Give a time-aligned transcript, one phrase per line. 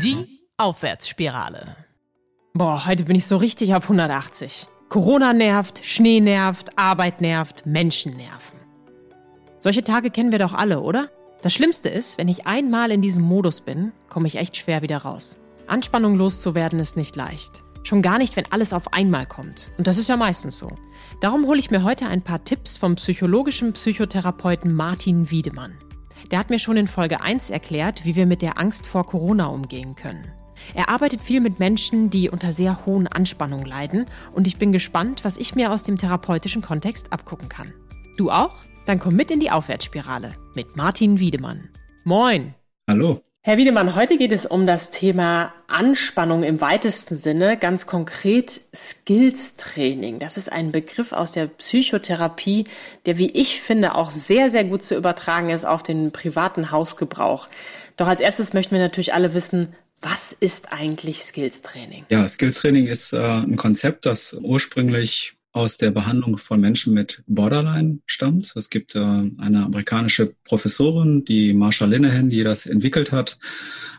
[0.00, 1.74] Die Aufwärtsspirale.
[2.54, 4.68] Boah, heute bin ich so richtig auf 180.
[4.88, 8.60] Corona nervt, Schnee nervt, Arbeit nervt, Menschen nerven.
[9.58, 11.10] Solche Tage kennen wir doch alle, oder?
[11.42, 14.98] Das Schlimmste ist, wenn ich einmal in diesem Modus bin, komme ich echt schwer wieder
[14.98, 15.36] raus.
[15.66, 17.64] Anspannung loszuwerden ist nicht leicht.
[17.82, 19.72] Schon gar nicht, wenn alles auf einmal kommt.
[19.78, 20.70] Und das ist ja meistens so.
[21.20, 25.76] Darum hole ich mir heute ein paar Tipps vom psychologischen Psychotherapeuten Martin Wiedemann.
[26.30, 29.46] Der hat mir schon in Folge 1 erklärt, wie wir mit der Angst vor Corona
[29.46, 30.24] umgehen können.
[30.74, 35.24] Er arbeitet viel mit Menschen, die unter sehr hohen Anspannungen leiden und ich bin gespannt,
[35.24, 37.72] was ich mir aus dem therapeutischen Kontext abgucken kann.
[38.16, 38.56] Du auch?
[38.86, 41.68] Dann komm mit in die Aufwärtsspirale mit Martin Wiedemann.
[42.04, 42.54] Moin!
[42.88, 43.22] Hallo!
[43.48, 50.18] Herr Wiedemann, heute geht es um das Thema Anspannung im weitesten Sinne, ganz konkret Skills-Training.
[50.18, 52.66] Das ist ein Begriff aus der Psychotherapie,
[53.06, 57.48] der, wie ich finde, auch sehr, sehr gut zu übertragen ist auf den privaten Hausgebrauch.
[57.96, 62.04] Doch als erstes möchten wir natürlich alle wissen, was ist eigentlich Skills-Training?
[62.10, 68.00] Ja, Skills-Training ist äh, ein Konzept, das ursprünglich aus der Behandlung von Menschen mit Borderline
[68.06, 68.52] stammt.
[68.54, 73.38] Es gibt äh, eine amerikanische Professorin, die Marsha Linehan, die das entwickelt hat,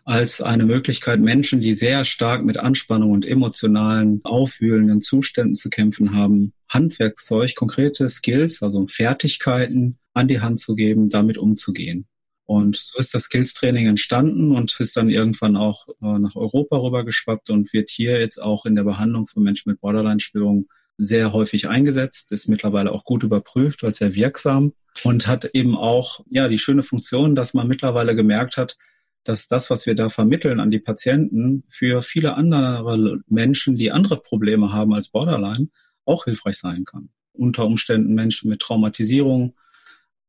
[0.06, 6.14] als eine Möglichkeit, Menschen, die sehr stark mit Anspannung und emotionalen, aufwühlenden Zuständen zu kämpfen
[6.14, 12.08] haben, Handwerkszeug, konkrete Skills, also Fertigkeiten an die Hand zu geben, damit umzugehen.
[12.46, 17.52] Und so ist das Skills-Training entstanden und ist dann irgendwann auch äh, nach Europa rübergeschwappt
[17.52, 20.68] und wird hier jetzt auch in der Behandlung von Menschen mit Borderline-Störungen
[21.00, 26.26] sehr häufig eingesetzt, ist mittlerweile auch gut überprüft, weil sehr wirksam und hat eben auch
[26.30, 28.78] ja die schöne Funktion, dass man mittlerweile gemerkt hat,
[29.24, 34.18] dass das, was wir da vermitteln an die Patienten, für viele andere Menschen, die andere
[34.18, 35.70] Probleme haben als Borderline,
[36.06, 37.10] auch hilfreich sein kann.
[37.34, 39.56] Unter Umständen Menschen mit Traumatisierung,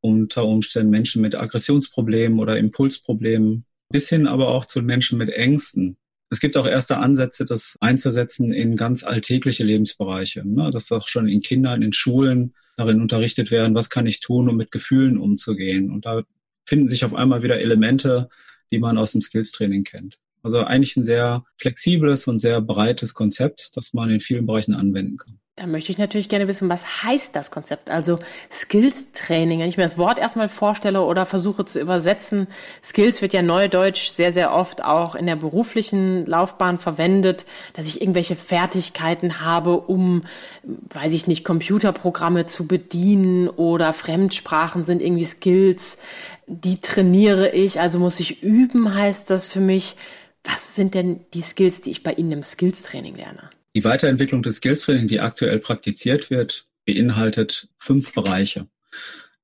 [0.01, 5.97] unter Umständen Menschen mit Aggressionsproblemen oder Impulsproblemen, bis hin aber auch zu Menschen mit Ängsten.
[6.33, 10.70] Es gibt auch erste Ansätze, das einzusetzen in ganz alltägliche Lebensbereiche, ne?
[10.70, 14.56] dass auch schon in Kindern, in Schulen darin unterrichtet werden, was kann ich tun, um
[14.56, 15.91] mit Gefühlen umzugehen.
[15.91, 16.22] Und da
[16.65, 18.28] finden sich auf einmal wieder Elemente,
[18.71, 20.19] die man aus dem Skills-Training kennt.
[20.43, 25.16] Also eigentlich ein sehr flexibles und sehr breites Konzept, das man in vielen Bereichen anwenden
[25.16, 25.40] kann.
[25.60, 27.91] Da möchte ich natürlich gerne wissen, was heißt das Konzept?
[27.91, 28.19] Also
[28.50, 29.60] Skills Training.
[29.60, 32.47] Wenn ich mir das Wort erstmal vorstelle oder versuche zu übersetzen,
[32.82, 37.44] Skills wird ja neudeutsch sehr, sehr oft auch in der beruflichen Laufbahn verwendet,
[37.75, 40.22] dass ich irgendwelche Fertigkeiten habe, um,
[40.62, 45.99] weiß ich nicht, Computerprogramme zu bedienen oder Fremdsprachen sind irgendwie Skills,
[46.47, 49.97] die trainiere ich, also muss ich üben, heißt das für mich.
[50.43, 53.50] Was sind denn die Skills, die ich bei Ihnen im Skills Training lerne?
[53.76, 58.66] Die Weiterentwicklung des Skills Training, die aktuell praktiziert wird, beinhaltet fünf Bereiche.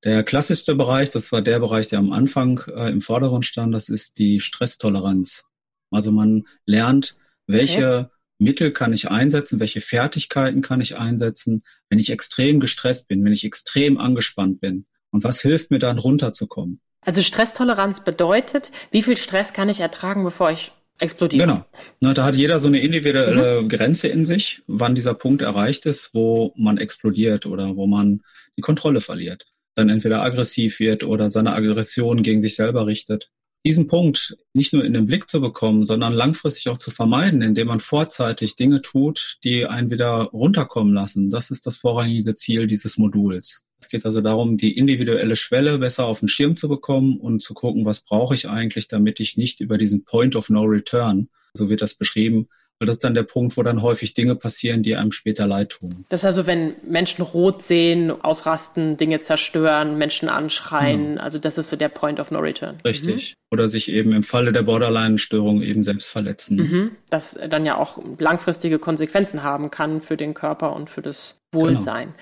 [0.04, 3.88] Der klassischste Bereich, das war der Bereich, der am Anfang äh, im Vordergrund stand, das
[3.88, 5.46] ist die Stresstoleranz.
[5.90, 7.16] Also man lernt,
[7.46, 8.10] welche okay.
[8.38, 13.32] Mittel kann ich einsetzen, welche Fertigkeiten kann ich einsetzen, wenn ich extrem gestresst bin, wenn
[13.32, 14.86] ich extrem angespannt bin.
[15.10, 16.80] Und was hilft mir dann runterzukommen?
[17.00, 21.48] Also Stresstoleranz bedeutet, wie viel Stress kann ich ertragen, bevor ich explodieren.
[21.48, 21.64] Genau.
[22.00, 23.68] Na, da hat jeder so eine individuelle mhm.
[23.68, 28.22] Grenze in sich, wann dieser Punkt erreicht ist, wo man explodiert oder wo man
[28.56, 29.46] die Kontrolle verliert.
[29.74, 33.30] Dann entweder aggressiv wird oder seine Aggression gegen sich selber richtet.
[33.64, 37.66] Diesen Punkt nicht nur in den Blick zu bekommen, sondern langfristig auch zu vermeiden, indem
[37.66, 41.30] man vorzeitig Dinge tut, die einen wieder runterkommen lassen.
[41.30, 43.65] Das ist das vorrangige Ziel dieses Moduls.
[43.80, 47.54] Es geht also darum, die individuelle Schwelle besser auf den Schirm zu bekommen und zu
[47.54, 51.68] gucken, was brauche ich eigentlich, damit ich nicht über diesen Point of No Return, so
[51.68, 52.48] wird das beschrieben,
[52.78, 55.70] weil das ist dann der Punkt, wo dann häufig Dinge passieren, die einem später leid
[55.70, 56.04] tun.
[56.10, 61.18] Das ist also, wenn Menschen rot sehen, ausrasten, Dinge zerstören, Menschen anschreien, mhm.
[61.18, 62.76] also das ist so der Point of No Return.
[62.84, 63.32] Richtig.
[63.32, 63.54] Mhm.
[63.54, 66.56] Oder sich eben im Falle der Borderline-Störung eben selbst verletzen.
[66.56, 66.92] Mhm.
[67.08, 72.08] Das dann ja auch langfristige Konsequenzen haben kann für den Körper und für das Wohlsein.
[72.08, 72.16] Genau.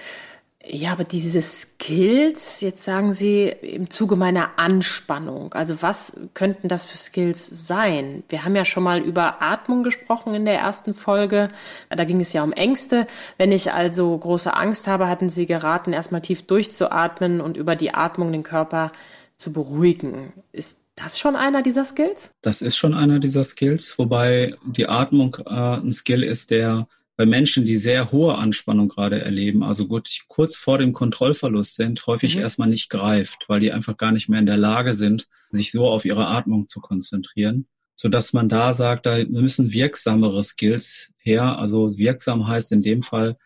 [0.66, 6.86] Ja, aber diese Skills, jetzt sagen Sie im Zuge meiner Anspannung, also was könnten das
[6.86, 8.22] für Skills sein?
[8.30, 11.48] Wir haben ja schon mal über Atmung gesprochen in der ersten Folge.
[11.90, 13.06] Da ging es ja um Ängste.
[13.36, 17.92] Wenn ich also große Angst habe, hatten Sie geraten, erstmal tief durchzuatmen und über die
[17.92, 18.90] Atmung den Körper
[19.36, 20.32] zu beruhigen.
[20.52, 22.30] Ist das schon einer dieser Skills?
[22.40, 27.26] Das ist schon einer dieser Skills, wobei die Atmung äh, ein Skill ist, der bei
[27.26, 32.36] Menschen, die sehr hohe Anspannung gerade erleben, also gut, kurz vor dem Kontrollverlust sind, häufig
[32.36, 32.42] mhm.
[32.42, 35.86] erstmal nicht greift, weil die einfach gar nicht mehr in der Lage sind, sich so
[35.86, 41.58] auf ihre Atmung zu konzentrieren, so dass man da sagt, da müssen wirksamere Skills her.
[41.58, 43.36] Also wirksam heißt in dem Fall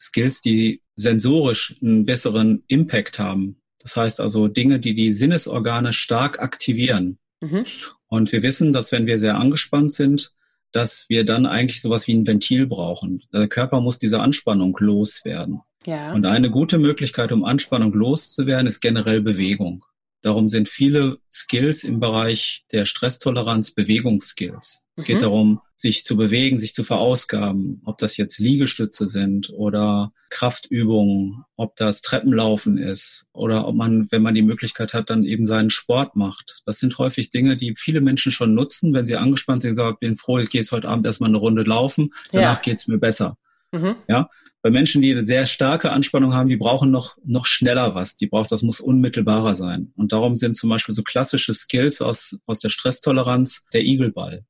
[0.00, 3.60] Skills, die sensorisch einen besseren Impact haben.
[3.78, 7.18] Das heißt also Dinge, die die Sinnesorgane stark aktivieren.
[7.40, 7.64] Mhm.
[8.08, 10.34] Und wir wissen, dass wenn wir sehr angespannt sind,
[10.72, 13.22] dass wir dann eigentlich sowas wie ein Ventil brauchen.
[13.32, 15.60] Der Körper muss diese Anspannung loswerden.
[15.86, 16.12] Ja.
[16.12, 19.84] Und eine gute Möglichkeit, um Anspannung loszuwerden, ist generell Bewegung.
[20.22, 24.84] Darum sind viele Skills im Bereich der Stresstoleranz Bewegungsskills.
[24.96, 25.22] Es geht mhm.
[25.22, 31.76] darum, sich zu bewegen, sich zu verausgaben, ob das jetzt Liegestütze sind oder Kraftübungen, ob
[31.76, 36.16] das Treppenlaufen ist oder ob man, wenn man die Möglichkeit hat, dann eben seinen Sport
[36.16, 36.62] macht.
[36.66, 40.00] Das sind häufig Dinge, die viele Menschen schon nutzen, wenn sie angespannt sind, sagen, ich
[40.00, 42.60] bin froh, ich gehe jetzt heute Abend erstmal eine Runde laufen, danach ja.
[42.60, 43.36] geht's mir besser.
[43.72, 43.96] Mhm.
[44.08, 44.28] Ja,
[44.62, 48.16] bei Menschen, die eine sehr starke Anspannung haben, die brauchen noch, noch schneller was.
[48.16, 49.92] Die braucht, das muss unmittelbarer sein.
[49.96, 54.44] Und darum sind zum Beispiel so klassische Skills aus, aus der Stresstoleranz der Igelball.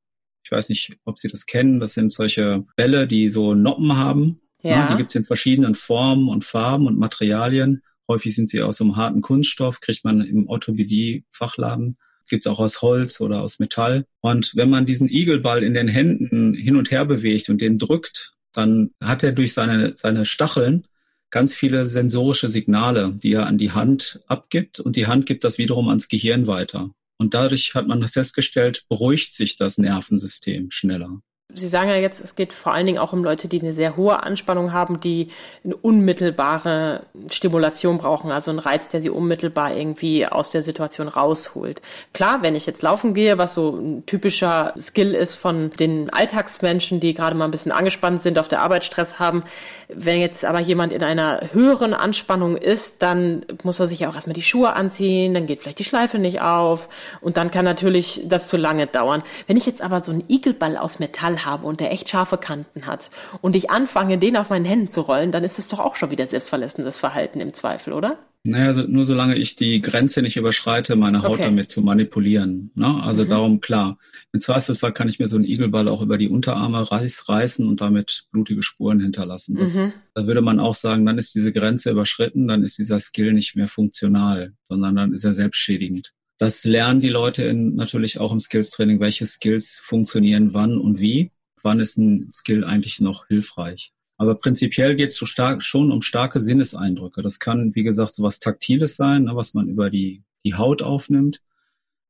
[0.45, 1.81] Ich weiß nicht, ob Sie das kennen.
[1.81, 4.41] Das sind solche Bälle, die so Noppen haben.
[4.63, 4.71] Ja.
[4.71, 7.83] ja die gibt's in verschiedenen Formen und Farben und Materialien.
[8.09, 11.99] Häufig sind sie aus so einem harten Kunststoff, kriegt man im Orthopädie-Fachladen
[12.29, 14.05] gibt's auch aus Holz oder aus Metall.
[14.21, 18.35] Und wenn man diesen Igelball in den Händen hin und her bewegt und den drückt,
[18.59, 20.87] dann hat er durch seine, seine Stacheln
[21.31, 25.59] ganz viele sensorische Signale, die er an die Hand abgibt und die Hand gibt das
[25.59, 26.91] wiederum ans Gehirn weiter.
[27.19, 31.21] Und dadurch hat man festgestellt, beruhigt sich das Nervensystem schneller.
[31.55, 33.97] Sie sagen ja jetzt, es geht vor allen Dingen auch um Leute, die eine sehr
[33.97, 35.29] hohe Anspannung haben, die
[35.65, 41.81] eine unmittelbare Stimulation brauchen, also einen Reiz, der sie unmittelbar irgendwie aus der Situation rausholt.
[42.13, 47.01] Klar, wenn ich jetzt laufen gehe, was so ein typischer Skill ist von den Alltagsmenschen,
[47.01, 49.43] die gerade mal ein bisschen angespannt sind, auf der Arbeit Stress haben,
[49.89, 54.35] wenn jetzt aber jemand in einer höheren Anspannung ist, dann muss er sich auch erstmal
[54.35, 56.91] die Schuhe anziehen, dann geht vielleicht die Schleife nicht auf
[57.23, 59.23] und dann kann natürlich das zu lange dauern.
[59.47, 62.87] Wenn ich jetzt aber so einen Igelball aus Metall habe und der echt scharfe Kanten
[62.87, 65.97] hat und ich anfange, den auf meinen Händen zu rollen, dann ist das doch auch
[65.97, 68.19] schon wieder selbstverletzendes Verhalten im Zweifel, oder?
[68.45, 71.45] Naja, also nur solange ich die Grenze nicht überschreite, meine Haut okay.
[71.45, 72.71] damit zu manipulieren.
[72.75, 73.03] Ne?
[73.03, 73.29] Also mhm.
[73.29, 73.99] darum klar.
[74.33, 77.81] Im Zweifelsfall kann ich mir so einen Igelball auch über die Unterarme reiß, reißen und
[77.81, 79.57] damit blutige Spuren hinterlassen.
[79.57, 79.93] Das, mhm.
[80.15, 83.57] Da würde man auch sagen, dann ist diese Grenze überschritten, dann ist dieser Skill nicht
[83.57, 86.13] mehr funktional, sondern dann ist er selbstschädigend.
[86.39, 91.33] Das lernen die Leute in, natürlich auch im Skills-Training, welche Skills funktionieren wann und wie.
[91.63, 93.93] Wann ist ein Skill eigentlich noch hilfreich?
[94.17, 97.23] Aber prinzipiell geht es so stark, schon um starke Sinneseindrücke.
[97.23, 100.83] Das kann, wie gesagt, so was Taktiles sein, ne, was man über die, die Haut
[100.83, 101.43] aufnimmt.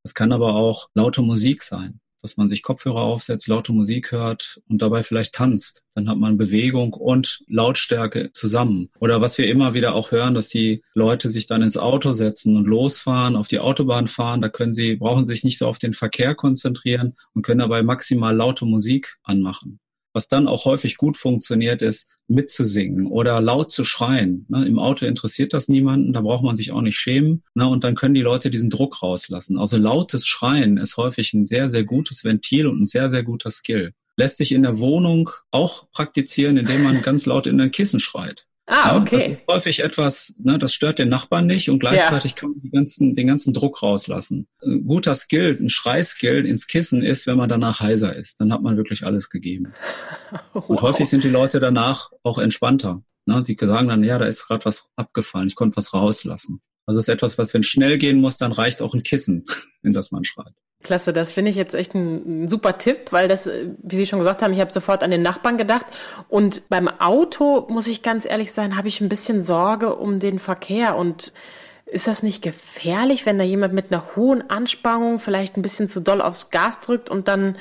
[0.02, 4.60] Das kann aber auch laute Musik sein dass man sich Kopfhörer aufsetzt, laute Musik hört
[4.69, 5.84] und dabei vielleicht tanzt.
[5.94, 8.90] Dann hat man Bewegung und Lautstärke zusammen.
[9.00, 12.58] Oder was wir immer wieder auch hören, dass die Leute sich dann ins Auto setzen
[12.58, 14.42] und losfahren, auf die Autobahn fahren.
[14.42, 18.36] Da können sie, brauchen sich nicht so auf den Verkehr konzentrieren und können dabei maximal
[18.36, 19.80] laute Musik anmachen.
[20.12, 24.46] Was dann auch häufig gut funktioniert, ist mitzusingen oder laut zu schreien.
[24.49, 24.66] Ne?
[24.66, 27.43] Im Auto interessiert das niemanden, da braucht man sich auch nicht schämen.
[27.55, 27.69] Ne?
[27.69, 29.58] Und dann können die Leute diesen Druck rauslassen.
[29.58, 33.50] Also lautes Schreien ist häufig ein sehr, sehr gutes Ventil und ein sehr, sehr guter
[33.50, 33.93] Skill.
[34.16, 38.48] Lässt sich in der Wohnung auch praktizieren, indem man ganz laut in den Kissen schreit.
[38.70, 39.17] Ah, okay.
[39.17, 42.37] Ja, das ist häufig etwas, ne, das stört den Nachbarn nicht und gleichzeitig ja.
[42.37, 44.47] kann man den ganzen, den ganzen Druck rauslassen.
[44.62, 48.41] Ein guter Skill, ein Schreiskill ins Kissen ist, wenn man danach heiser ist.
[48.41, 49.73] Dann hat man wirklich alles gegeben.
[50.53, 50.65] wow.
[50.69, 53.03] Und häufig sind die Leute danach auch entspannter.
[53.25, 53.43] Ne?
[53.43, 56.61] Die sagen dann, ja, da ist gerade was abgefallen, ich konnte was rauslassen.
[56.85, 59.47] Also es ist etwas, was wenn schnell gehen muss, dann reicht auch ein Kissen,
[59.82, 60.55] in das man schreit.
[60.82, 63.50] Klasse, das finde ich jetzt echt ein, ein, super Tipp, weil das,
[63.82, 65.87] wie Sie schon gesagt haben, ich habe sofort an den Nachbarn gedacht.
[66.28, 70.38] Und beim Auto, muss ich ganz ehrlich sein, habe ich ein bisschen Sorge um den
[70.38, 70.97] Verkehr.
[70.97, 71.32] Und
[71.87, 76.00] ist das nicht gefährlich, wenn da jemand mit einer hohen Anspannung vielleicht ein bisschen zu
[76.00, 77.56] doll aufs Gas drückt und dann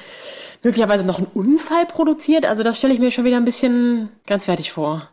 [0.63, 2.45] möglicherweise noch einen Unfall produziert?
[2.45, 5.09] Also das stelle ich mir schon wieder ein bisschen ganz fertig vor.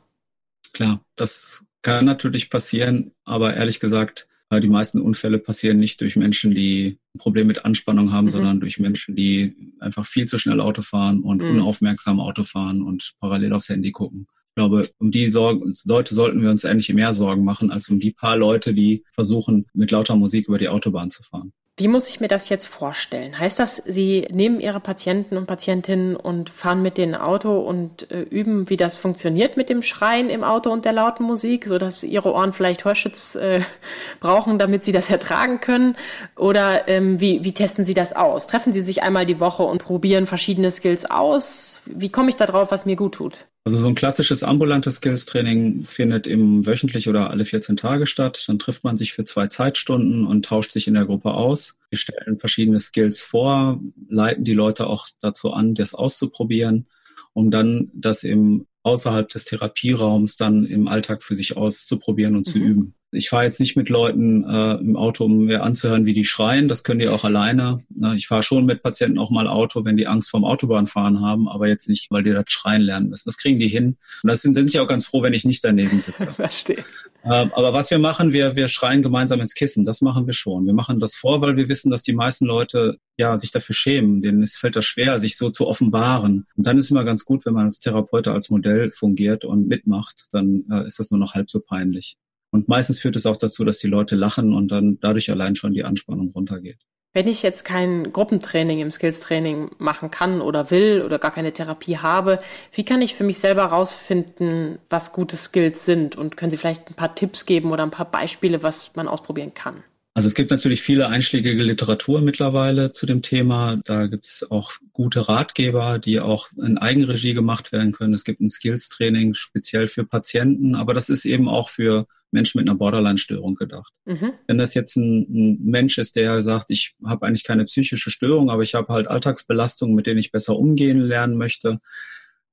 [0.74, 6.54] Klar, das kann natürlich passieren, aber ehrlich gesagt, die meisten Unfälle passieren nicht durch Menschen,
[6.54, 8.30] die ein Problem mit Anspannung haben, mhm.
[8.30, 11.50] sondern durch Menschen, die einfach viel zu schnell Auto fahren und mhm.
[11.50, 14.26] unaufmerksam Auto fahren und parallel aufs Handy gucken.
[14.50, 17.98] Ich glaube, um die Sorgen, Leute sollten wir uns eigentlich mehr Sorgen machen, als um
[17.98, 21.52] die paar Leute, die versuchen, mit lauter Musik über die Autobahn zu fahren.
[21.76, 23.36] Wie muss ich mir das jetzt vorstellen?
[23.36, 28.20] Heißt das, Sie nehmen Ihre Patienten und Patientinnen und fahren mit denen Auto und äh,
[28.20, 32.04] üben, wie das funktioniert mit dem Schreien im Auto und der lauten Musik, so dass
[32.04, 33.60] Ihre Ohren vielleicht Hörschutz äh,
[34.20, 35.96] brauchen, damit Sie das ertragen können?
[36.36, 38.46] Oder ähm, wie, wie testen Sie das aus?
[38.46, 41.80] Treffen Sie sich einmal die Woche und probieren verschiedene Skills aus?
[41.86, 43.46] Wie komme ich da drauf, was mir gut tut?
[43.66, 48.44] Also so ein klassisches ambulantes Skills-Training findet im wöchentlich oder alle 14 Tage statt.
[48.46, 51.78] Dann trifft man sich für zwei Zeitstunden und tauscht sich in der Gruppe aus.
[51.88, 53.80] Wir stellen verschiedene Skills vor,
[54.10, 56.86] leiten die Leute auch dazu an, das auszuprobieren,
[57.32, 62.52] um dann das im außerhalb des Therapieraums dann im Alltag für sich auszuprobieren und mhm.
[62.52, 62.94] zu üben.
[63.14, 66.68] Ich fahre jetzt nicht mit Leuten äh, im Auto, um mir anzuhören, wie die schreien.
[66.68, 67.78] Das können die auch alleine.
[67.88, 68.14] Ne?
[68.16, 71.68] Ich fahre schon mit Patienten auch mal Auto, wenn die Angst vorm Autobahnfahren haben, aber
[71.68, 73.28] jetzt nicht, weil die das Schreien lernen müssen.
[73.28, 73.96] Das kriegen die hin.
[74.22, 76.26] Und das sind, sind sie auch ganz froh, wenn ich nicht daneben sitze.
[76.32, 76.84] Verstehe.
[77.24, 79.84] Ähm, aber was wir machen, wir, wir schreien gemeinsam ins Kissen.
[79.84, 80.66] Das machen wir schon.
[80.66, 84.20] Wir machen das vor, weil wir wissen, dass die meisten Leute ja sich dafür schämen.
[84.20, 86.46] Denen es fällt das schwer, sich so zu offenbaren.
[86.56, 89.68] Und dann ist es immer ganz gut, wenn man als Therapeut als Modell fungiert und
[89.68, 90.26] mitmacht.
[90.32, 92.18] Dann äh, ist das nur noch halb so peinlich.
[92.54, 95.72] Und meistens führt es auch dazu, dass die Leute lachen und dann dadurch allein schon
[95.72, 96.78] die Anspannung runtergeht.
[97.12, 101.98] Wenn ich jetzt kein Gruppentraining im Skills-Training machen kann oder will oder gar keine Therapie
[101.98, 102.38] habe,
[102.72, 106.14] wie kann ich für mich selber herausfinden, was gute Skills sind?
[106.14, 109.52] Und können Sie vielleicht ein paar Tipps geben oder ein paar Beispiele, was man ausprobieren
[109.52, 109.82] kann?
[110.16, 113.80] Also es gibt natürlich viele einschlägige Literatur mittlerweile zu dem Thema.
[113.84, 118.14] Da gibt es auch gute Ratgeber, die auch in Eigenregie gemacht werden können.
[118.14, 122.68] Es gibt ein Skills-Training speziell für Patienten, aber das ist eben auch für Menschen mit
[122.68, 123.92] einer Borderline-Störung gedacht.
[124.04, 124.32] Mhm.
[124.46, 128.50] Wenn das jetzt ein, ein, Mensch ist, der sagt, ich habe eigentlich keine psychische Störung,
[128.50, 131.80] aber ich habe halt Alltagsbelastungen, mit denen ich besser umgehen lernen möchte,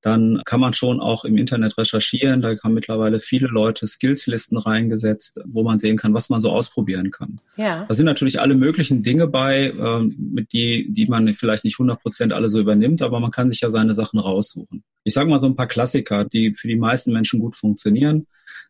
[0.02, 2.42] dann kann man schon auch im Internet recherchieren.
[2.42, 7.12] Da haben mittlerweile viele Leute Skillslisten reingesetzt, wo man sehen kann, was man so ausprobieren
[7.12, 7.40] kann.
[7.56, 7.86] Ja.
[7.88, 12.02] Da sind natürlich alle möglichen Dinge bei, ähm, mit die, die man vielleicht nicht 100
[12.02, 14.84] Prozent alle so übernimmt, aber man kann sich ja seine Sachen raussuchen.
[15.04, 18.26] Ich sage mal so ein paar Klassiker, die für die meisten Menschen gut funktionieren.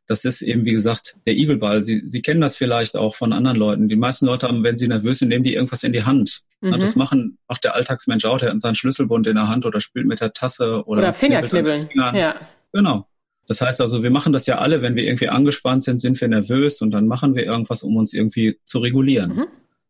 [0.08, 1.84] Das ist eben, wie gesagt, der Igelball.
[1.84, 3.88] Sie, Sie kennen das vielleicht auch von anderen Leuten.
[3.88, 6.42] Die meisten Leute haben, wenn sie nervös sind, nehmen die irgendwas in die Hand.
[6.60, 6.80] Mhm.
[6.80, 8.40] Das machen, macht der Alltagsmensch auch.
[8.40, 11.88] Der hat seinen Schlüsselbund in der Hand oder spielt mit der Tasse oder, oder Fingerknibbeln.
[11.96, 12.36] Ja.
[12.74, 13.08] Genau.
[13.48, 16.28] Das heißt also, wir machen das ja alle, wenn wir irgendwie angespannt sind, sind wir
[16.28, 19.36] nervös und dann machen wir irgendwas, um uns irgendwie zu regulieren.
[19.36, 19.48] Mhm.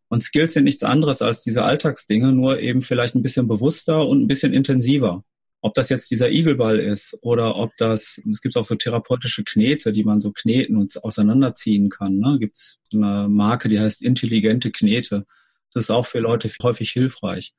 [0.07, 4.21] Und Skills sind nichts anderes als diese Alltagsdinge, nur eben vielleicht ein bisschen bewusster und
[4.21, 5.23] ein bisschen intensiver.
[5.61, 9.93] Ob das jetzt dieser Igelball ist oder ob das, es gibt auch so therapeutische Knete,
[9.93, 12.17] die man so kneten und auseinanderziehen kann.
[12.17, 12.37] Ne?
[12.39, 15.25] Gibt es eine Marke, die heißt intelligente Knete.
[15.73, 17.53] Das ist auch für Leute häufig hilfreich.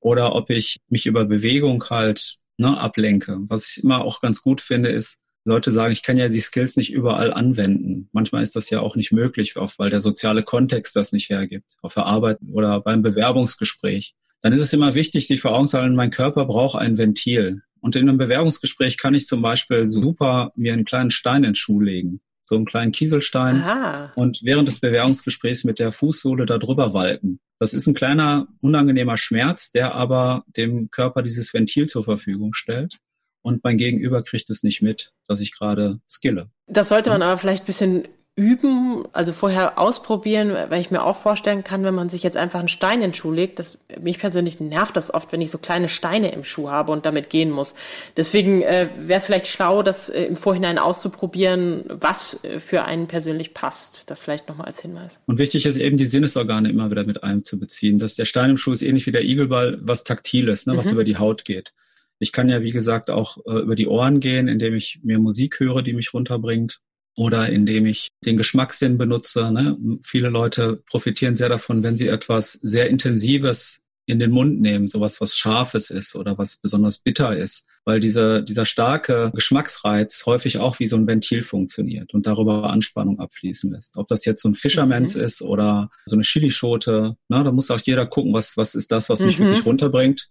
[0.00, 3.38] Oder ob ich mich über Bewegung halt ne, ablenke.
[3.48, 6.76] Was ich immer auch ganz gut finde, ist, Leute sagen, ich kann ja die Skills
[6.76, 8.08] nicht überall anwenden.
[8.12, 11.76] Manchmal ist das ja auch nicht möglich, weil der soziale Kontext das nicht hergibt.
[11.80, 15.78] Auf der Arbeit oder beim Bewerbungsgespräch dann ist es immer wichtig, sich vor Augen zu
[15.78, 17.62] halten, mein Körper braucht ein Ventil.
[17.80, 21.54] Und in einem Bewerbungsgespräch kann ich zum Beispiel super mir einen kleinen Stein in den
[21.54, 22.20] Schuh legen.
[22.42, 23.56] So einen kleinen Kieselstein.
[23.62, 24.12] Aha.
[24.16, 27.40] Und während des Bewerbungsgesprächs mit der Fußsohle da drüber walten.
[27.58, 32.98] Das ist ein kleiner, unangenehmer Schmerz, der aber dem Körper dieses Ventil zur Verfügung stellt.
[33.42, 36.50] Und mein Gegenüber kriegt es nicht mit, dass ich gerade skille.
[36.66, 41.16] Das sollte man aber vielleicht ein bisschen üben, also vorher ausprobieren, weil ich mir auch
[41.16, 44.20] vorstellen kann, wenn man sich jetzt einfach einen Stein in den Schuh legt, dass mich
[44.20, 47.50] persönlich nervt das oft, wenn ich so kleine Steine im Schuh habe und damit gehen
[47.50, 47.74] muss.
[48.16, 53.08] Deswegen äh, wäre es vielleicht schlau, das äh, im Vorhinein auszuprobieren, was äh, für einen
[53.08, 54.08] persönlich passt.
[54.08, 55.20] Das vielleicht nochmal als Hinweis.
[55.26, 57.98] Und wichtig ist eben die Sinnesorgane immer wieder mit einzubeziehen.
[57.98, 60.92] Dass der Stein im Schuh ist ähnlich wie der Igelball, was Taktiles, ne, was mhm.
[60.92, 61.72] über die Haut geht.
[62.20, 65.58] Ich kann ja, wie gesagt, auch äh, über die Ohren gehen, indem ich mir Musik
[65.58, 66.80] höre, die mich runterbringt
[67.18, 69.50] oder indem ich den Geschmackssinn benutze.
[69.50, 69.76] Ne?
[70.00, 75.20] Viele Leute profitieren sehr davon, wenn sie etwas sehr Intensives in den Mund nehmen, sowas,
[75.20, 80.78] was Scharfes ist oder was besonders bitter ist, weil dieser, dieser starke Geschmacksreiz häufig auch
[80.78, 83.96] wie so ein Ventil funktioniert und darüber Anspannung abfließen lässt.
[83.96, 85.24] Ob das jetzt so ein Fischermans mhm.
[85.24, 89.08] ist oder so eine Chilischote, ne, da muss auch jeder gucken, was, was ist das,
[89.08, 89.46] was mich mhm.
[89.46, 90.28] wirklich runterbringt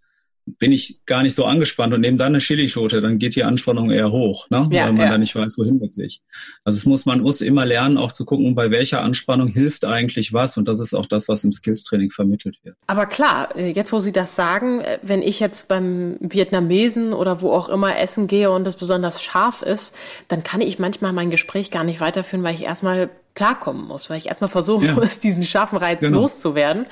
[0.59, 3.91] bin ich gar nicht so angespannt und nehme dann eine Chilischote, dann geht die Anspannung
[3.91, 4.69] eher hoch, ne?
[4.71, 5.11] Ja, weil man ja.
[5.11, 6.21] dann nicht weiß, wohin mit sich.
[6.63, 10.33] Also es muss, man muss immer lernen, auch zu gucken, bei welcher Anspannung hilft eigentlich
[10.33, 12.77] was und das ist auch das, was im Skills-Training vermittelt wird.
[12.87, 17.41] Aber klar, äh, jetzt wo Sie das sagen, äh, wenn ich jetzt beim Vietnamesen oder
[17.41, 19.95] wo auch immer essen gehe und das besonders scharf ist,
[20.29, 24.17] dann kann ich manchmal mein Gespräch gar nicht weiterführen, weil ich erstmal klarkommen muss, weil
[24.17, 24.93] ich erstmal versuchen ja.
[24.93, 26.21] muss, diesen scharfen Reiz genau.
[26.21, 26.87] loszuwerden.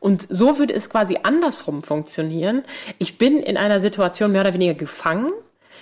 [0.00, 2.62] Und so würde es quasi andersrum funktionieren.
[2.98, 5.30] Ich bin in einer Situation mehr oder weniger gefangen,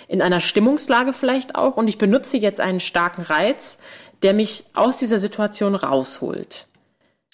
[0.09, 3.77] in einer Stimmungslage vielleicht auch, und ich benutze jetzt einen starken Reiz,
[4.21, 6.67] der mich aus dieser Situation rausholt.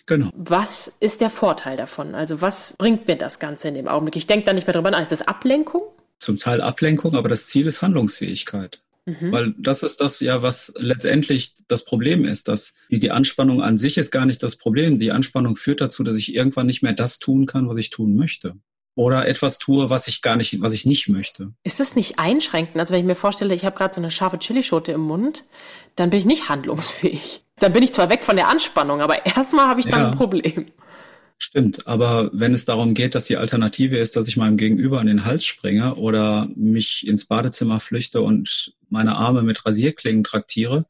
[0.06, 0.30] Genau.
[0.36, 2.13] Was ist der Vorteil davon?
[2.13, 4.15] Also was bringt mir das Ganze in dem Augenblick?
[4.15, 5.01] Ich denke da nicht mehr drüber nach.
[5.01, 5.82] Ist das Ablenkung?
[6.20, 8.80] Zum Teil Ablenkung, aber das Ziel ist Handlungsfähigkeit.
[9.05, 9.31] Mhm.
[9.31, 13.97] Weil das ist das ja, was letztendlich das Problem ist, dass die Anspannung an sich
[13.97, 14.97] ist gar nicht das Problem.
[14.97, 18.15] Die Anspannung führt dazu, dass ich irgendwann nicht mehr das tun kann, was ich tun
[18.15, 18.55] möchte.
[18.95, 21.51] Oder etwas tue, was ich gar nicht, was ich nicht möchte.
[21.63, 22.79] Ist das nicht einschränkend?
[22.79, 25.43] Also wenn ich mir vorstelle, ich habe gerade so eine scharfe Chilischote im Mund,
[25.95, 27.41] dann bin ich nicht handlungsfähig.
[27.57, 30.09] Dann bin ich zwar weg von der Anspannung, aber erstmal habe ich dann ja.
[30.09, 30.71] ein Problem.
[31.38, 35.08] Stimmt, aber wenn es darum geht, dass die Alternative ist, dass ich meinem Gegenüber an
[35.08, 40.86] den Hals springe oder mich ins Badezimmer flüchte und meine Arme mit Rasierklingen traktiere,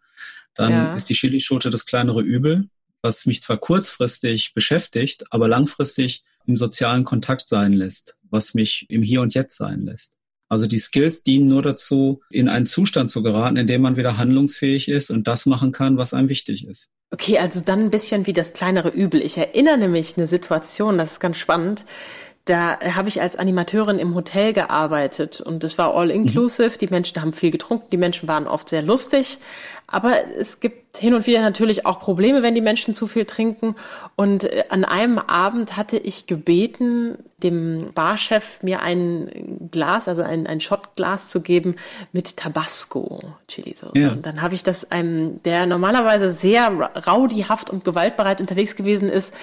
[0.54, 0.96] dann ja.
[0.96, 2.70] ist die Chilischote das kleinere Übel,
[3.02, 9.02] was mich zwar kurzfristig beschäftigt, aber langfristig im sozialen Kontakt sein lässt, was mich im
[9.02, 10.20] Hier und Jetzt sein lässt.
[10.48, 14.18] Also die Skills dienen nur dazu, in einen Zustand zu geraten, in dem man wieder
[14.18, 16.90] handlungsfähig ist und das machen kann, was einem wichtig ist.
[17.12, 19.22] Okay, also dann ein bisschen wie das kleinere Übel.
[19.22, 21.86] Ich erinnere mich eine Situation, das ist ganz spannend.
[22.46, 26.70] Da habe ich als Animateurin im Hotel gearbeitet und es war all inclusive.
[26.70, 26.78] Mhm.
[26.80, 29.40] Die Menschen haben viel getrunken, die Menschen waren oft sehr lustig.
[29.88, 33.76] Aber es gibt hin und wieder natürlich auch Probleme, wenn die Menschen zu viel trinken.
[34.16, 40.48] Und äh, an einem Abend hatte ich gebeten, dem Barchef mir ein Glas, also ein,
[40.48, 41.76] ein Shotglas zu geben
[42.14, 43.92] mit Tabasco Chili-Sauce.
[43.94, 44.12] Ja.
[44.12, 46.72] Und dann habe ich das einem, der normalerweise sehr
[47.06, 49.34] raudihaft und gewaltbereit unterwegs gewesen ist,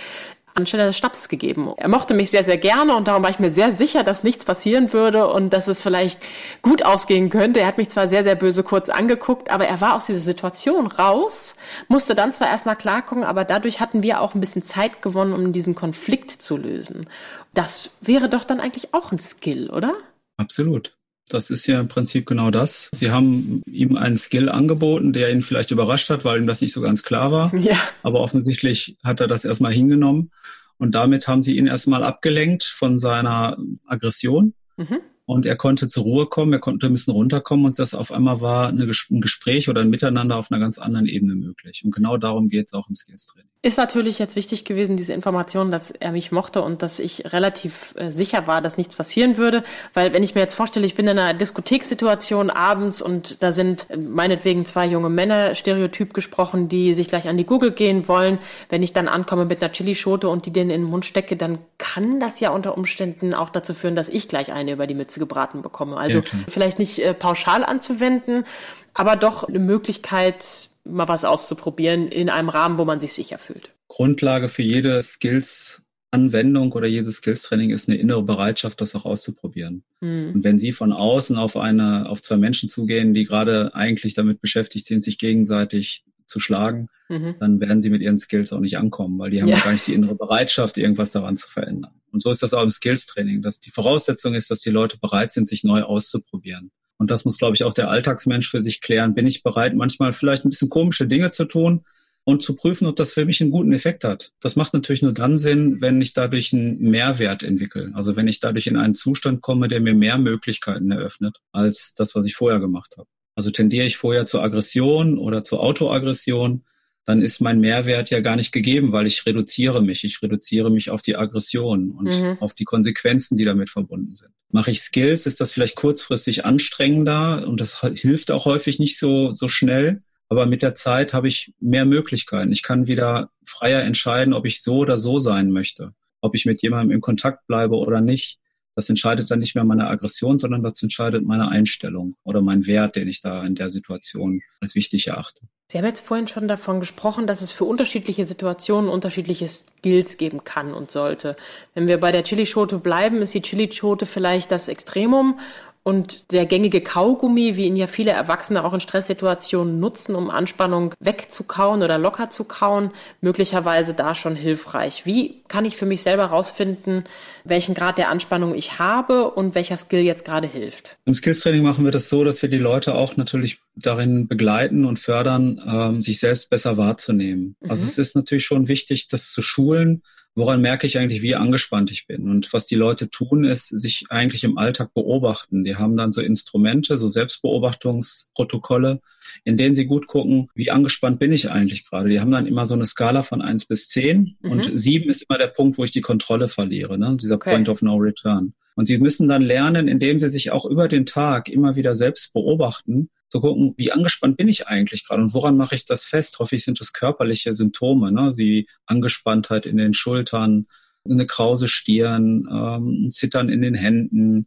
[0.55, 1.73] anstelle des Schnaps gegeben.
[1.77, 4.45] Er mochte mich sehr, sehr gerne und darum war ich mir sehr sicher, dass nichts
[4.45, 6.27] passieren würde und dass es vielleicht
[6.61, 7.61] gut ausgehen könnte.
[7.61, 10.87] Er hat mich zwar sehr, sehr böse kurz angeguckt, aber er war aus dieser Situation
[10.87, 11.55] raus,
[11.89, 15.53] musste dann zwar erstmal klarkommen, aber dadurch hatten wir auch ein bisschen Zeit gewonnen, um
[15.53, 17.09] diesen Konflikt zu lösen.
[17.55, 19.95] Das wäre doch dann eigentlich auch ein Skill, oder?
[20.37, 20.97] Absolut.
[21.29, 22.89] Das ist ja im Prinzip genau das.
[22.93, 26.73] Sie haben ihm einen Skill angeboten, der ihn vielleicht überrascht hat, weil ihm das nicht
[26.73, 27.53] so ganz klar war.
[27.63, 27.77] Ja.
[28.03, 30.31] Aber offensichtlich hat er das erstmal hingenommen.
[30.79, 34.55] Und damit haben sie ihn erstmal abgelenkt von seiner Aggression.
[34.77, 35.01] Mhm.
[35.33, 38.43] Und er konnte zur Ruhe kommen, er konnte ein bisschen runterkommen und das auf einmal
[38.43, 41.83] war eine, ein Gespräch oder ein Miteinander auf einer ganz anderen Ebene möglich.
[41.85, 43.49] Und genau darum geht es auch im Skills-Training.
[43.65, 47.95] Ist natürlich jetzt wichtig gewesen, diese Information, dass er mich mochte und dass ich relativ
[47.95, 49.63] äh, sicher war, dass nichts passieren würde.
[49.95, 53.89] Weil wenn ich mir jetzt vorstelle, ich bin in einer Diskotheksituation abends und da sind
[53.89, 58.39] äh, meinetwegen zwei junge Männer, stereotyp gesprochen, die sich gleich an die Google gehen wollen.
[58.69, 61.59] Wenn ich dann ankomme mit einer Chilischote und die denen in den Mund stecke, dann
[61.79, 65.21] kann das ja unter Umständen auch dazu führen, dass ich gleich eine über die Mütze
[65.23, 65.97] gebraten bekomme.
[65.97, 68.45] Also ja, vielleicht nicht äh, pauschal anzuwenden,
[68.93, 73.71] aber doch eine Möglichkeit, mal was auszuprobieren in einem Rahmen, wo man sich sicher fühlt.
[73.89, 79.83] Grundlage für jede Skills Anwendung oder jedes Skills-Training ist eine innere Bereitschaft, das auch auszuprobieren.
[80.01, 80.33] Mhm.
[80.35, 84.41] Und wenn Sie von außen auf eine, auf zwei Menschen zugehen, die gerade eigentlich damit
[84.41, 87.37] beschäftigt sind, sich gegenseitig zu schlagen, mhm.
[87.39, 89.61] dann werden Sie mit Ihren Skills auch nicht ankommen, weil die haben ja.
[89.61, 91.93] gar nicht die innere Bereitschaft, irgendwas daran zu verändern.
[92.11, 95.33] Und so ist das auch im Skills-Training, dass die Voraussetzung ist, dass die Leute bereit
[95.33, 96.71] sind, sich neu auszuprobieren.
[96.99, 99.15] Und das muss, glaube ich, auch der Alltagsmensch für sich klären.
[99.15, 101.85] Bin ich bereit, manchmal vielleicht ein bisschen komische Dinge zu tun
[102.25, 104.33] und zu prüfen, ob das für mich einen guten Effekt hat?
[104.41, 107.91] Das macht natürlich nur dann Sinn, wenn ich dadurch einen Mehrwert entwickle.
[107.95, 112.15] Also wenn ich dadurch in einen Zustand komme, der mir mehr Möglichkeiten eröffnet als das,
[112.15, 113.09] was ich vorher gemacht habe.
[113.35, 116.65] Also tendiere ich vorher zur Aggression oder zur Autoaggression,
[117.05, 120.05] dann ist mein Mehrwert ja gar nicht gegeben, weil ich reduziere mich.
[120.05, 122.37] Ich reduziere mich auf die Aggression und mhm.
[122.41, 124.31] auf die Konsequenzen, die damit verbunden sind.
[124.51, 129.35] Mache ich Skills, ist das vielleicht kurzfristig anstrengender und das hilft auch häufig nicht so,
[129.35, 130.03] so schnell.
[130.29, 132.53] Aber mit der Zeit habe ich mehr Möglichkeiten.
[132.53, 135.93] Ich kann wieder freier entscheiden, ob ich so oder so sein möchte.
[136.21, 138.39] Ob ich mit jemandem in Kontakt bleibe oder nicht.
[138.75, 142.97] Das entscheidet dann nicht mehr meine Aggression, sondern das entscheidet meine Einstellung oder mein Wert,
[142.97, 145.43] den ich da in der Situation als wichtig erachte.
[145.71, 150.45] Sie haben jetzt vorhin schon davon gesprochen, dass es für unterschiedliche Situationen unterschiedliche Skills geben
[150.45, 151.35] kann und sollte.
[151.75, 155.39] Wenn wir bei der Chilischote bleiben, ist die Chilischote vielleicht das Extremum
[155.85, 160.95] und der gängige Kaugummi, wie ihn ja viele Erwachsene auch in Stresssituationen nutzen, um Anspannung
[161.01, 165.07] wegzukauen oder locker zu kauen, möglicherweise da schon hilfreich.
[165.07, 167.05] Wie kann ich für mich selber herausfinden,
[167.45, 170.99] welchen Grad der Anspannung ich habe und welcher Skill jetzt gerade hilft?
[171.05, 175.01] Im Skills-Training machen wir das so, dass wir die Leute auch natürlich darin begleiten und
[175.01, 177.57] fördern, ähm, sich selbst besser wahrzunehmen.
[177.61, 177.71] Also mhm.
[177.73, 180.03] Also es ist natürlich schon wichtig, das zu schulen,
[180.35, 182.29] woran merke ich eigentlich, wie angespannt ich bin?
[182.29, 185.65] Und was die Leute tun, ist sich eigentlich im Alltag beobachten.
[185.65, 189.01] Die haben dann so Instrumente, so Selbstbeobachtungsprotokolle,
[189.45, 192.09] in denen sie gut gucken, wie angespannt bin ich eigentlich gerade.
[192.09, 194.51] Die haben dann immer so eine Skala von eins bis zehn mhm.
[194.51, 197.17] und sieben ist immer der Punkt, wo ich die Kontrolle verliere, ne?
[197.21, 197.53] dieser okay.
[197.53, 198.55] Point of No Return.
[198.75, 202.33] Und sie müssen dann lernen, indem sie sich auch über den Tag immer wieder selbst
[202.33, 206.39] beobachten, zu gucken, wie angespannt bin ich eigentlich gerade und woran mache ich das fest?
[206.39, 208.35] Häufig sind das körperliche Symptome, ne?
[208.37, 210.67] die Angespanntheit in den Schultern,
[211.09, 214.47] eine krause Stirn, ähm, Zittern in den Händen,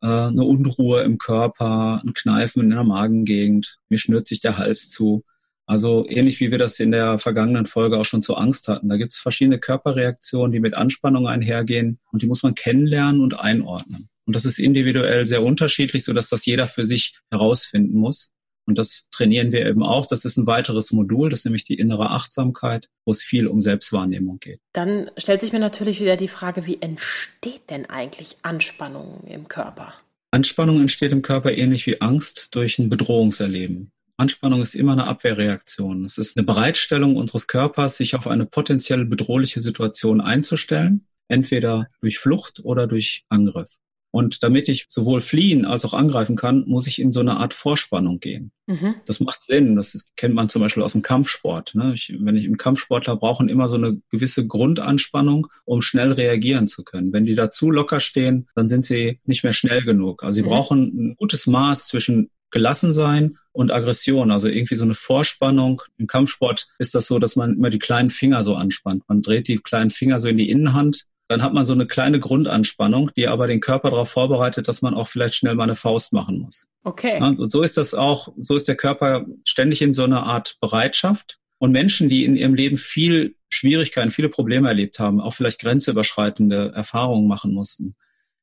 [0.00, 4.88] äh, eine Unruhe im Körper, ein Kneifen in der Magengegend, mir schnürt sich der Hals
[4.88, 5.24] zu.
[5.70, 8.88] Also ähnlich wie wir das in der vergangenen Folge auch schon zur Angst hatten.
[8.88, 13.38] Da gibt es verschiedene Körperreaktionen, die mit Anspannung einhergehen und die muss man kennenlernen und
[13.38, 14.08] einordnen.
[14.26, 18.32] Und das ist individuell sehr unterschiedlich, so dass das jeder für sich herausfinden muss.
[18.66, 20.06] Und das trainieren wir eben auch.
[20.06, 23.62] Das ist ein weiteres Modul, das ist nämlich die innere Achtsamkeit, wo es viel um
[23.62, 24.58] Selbstwahrnehmung geht.
[24.72, 29.94] Dann stellt sich mir natürlich wieder die Frage, wie entsteht denn eigentlich Anspannung im Körper?
[30.32, 33.92] Anspannung entsteht im Körper ähnlich wie Angst durch ein Bedrohungserleben.
[34.20, 36.04] Anspannung ist immer eine Abwehrreaktion.
[36.04, 42.18] Es ist eine Bereitstellung unseres Körpers, sich auf eine potenziell bedrohliche Situation einzustellen, entweder durch
[42.18, 43.78] Flucht oder durch Angriff.
[44.12, 47.54] Und damit ich sowohl fliehen als auch angreifen kann, muss ich in so eine Art
[47.54, 48.50] Vorspannung gehen.
[48.66, 48.96] Mhm.
[49.06, 49.76] Das macht Sinn.
[49.76, 51.76] Das ist, kennt man zum Beispiel aus dem Kampfsport.
[51.76, 51.92] Ne?
[51.94, 56.82] Ich, wenn ich im Kampfsportler brauchen immer so eine gewisse Grundanspannung, um schnell reagieren zu
[56.82, 57.12] können.
[57.12, 60.24] Wenn die da zu locker stehen, dann sind sie nicht mehr schnell genug.
[60.24, 60.48] Also sie mhm.
[60.48, 65.82] brauchen ein gutes Maß zwischen gelassen sein und Aggression, also irgendwie so eine Vorspannung.
[65.98, 69.04] Im Kampfsport ist das so, dass man immer die kleinen Finger so anspannt.
[69.08, 72.18] Man dreht die kleinen Finger so in die Innenhand dann hat man so eine kleine
[72.18, 76.12] Grundanspannung, die aber den Körper darauf vorbereitet, dass man auch vielleicht schnell mal eine Faust
[76.12, 76.66] machen muss.
[76.82, 77.18] Okay.
[77.20, 80.56] Ja, und so ist das auch, so ist der Körper ständig in so einer Art
[80.60, 81.38] Bereitschaft.
[81.58, 86.72] Und Menschen, die in ihrem Leben viel Schwierigkeiten, viele Probleme erlebt haben, auch vielleicht grenzüberschreitende
[86.74, 87.94] Erfahrungen machen mussten,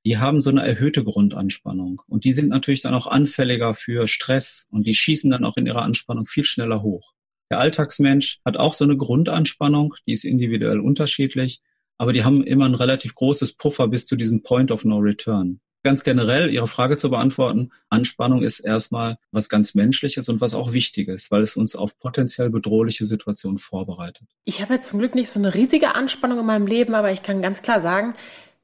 [0.08, 2.02] die haben so eine erhöhte Grundanspannung.
[2.08, 5.68] Und die sind natürlich dann auch anfälliger für Stress und die schießen dann auch in
[5.68, 7.14] ihrer Anspannung viel schneller hoch.
[7.52, 11.62] Der Alltagsmensch hat auch so eine Grundanspannung, die ist individuell unterschiedlich
[11.98, 15.60] aber die haben immer ein relativ großes Puffer bis zu diesem Point of No Return.
[15.84, 20.74] Ganz generell, Ihre Frage zu beantworten, Anspannung ist erstmal was ganz Menschliches und was auch
[20.74, 24.28] Wichtiges, weil es uns auf potenziell bedrohliche Situationen vorbereitet.
[24.44, 27.24] Ich habe jetzt zum Glück nicht so eine riesige Anspannung in meinem Leben, aber ich
[27.24, 28.16] kann ganz klar sagen,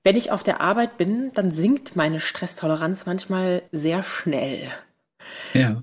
[0.03, 4.69] wenn ich auf der Arbeit bin, dann sinkt meine Stresstoleranz manchmal sehr schnell.
[5.53, 5.81] Ja.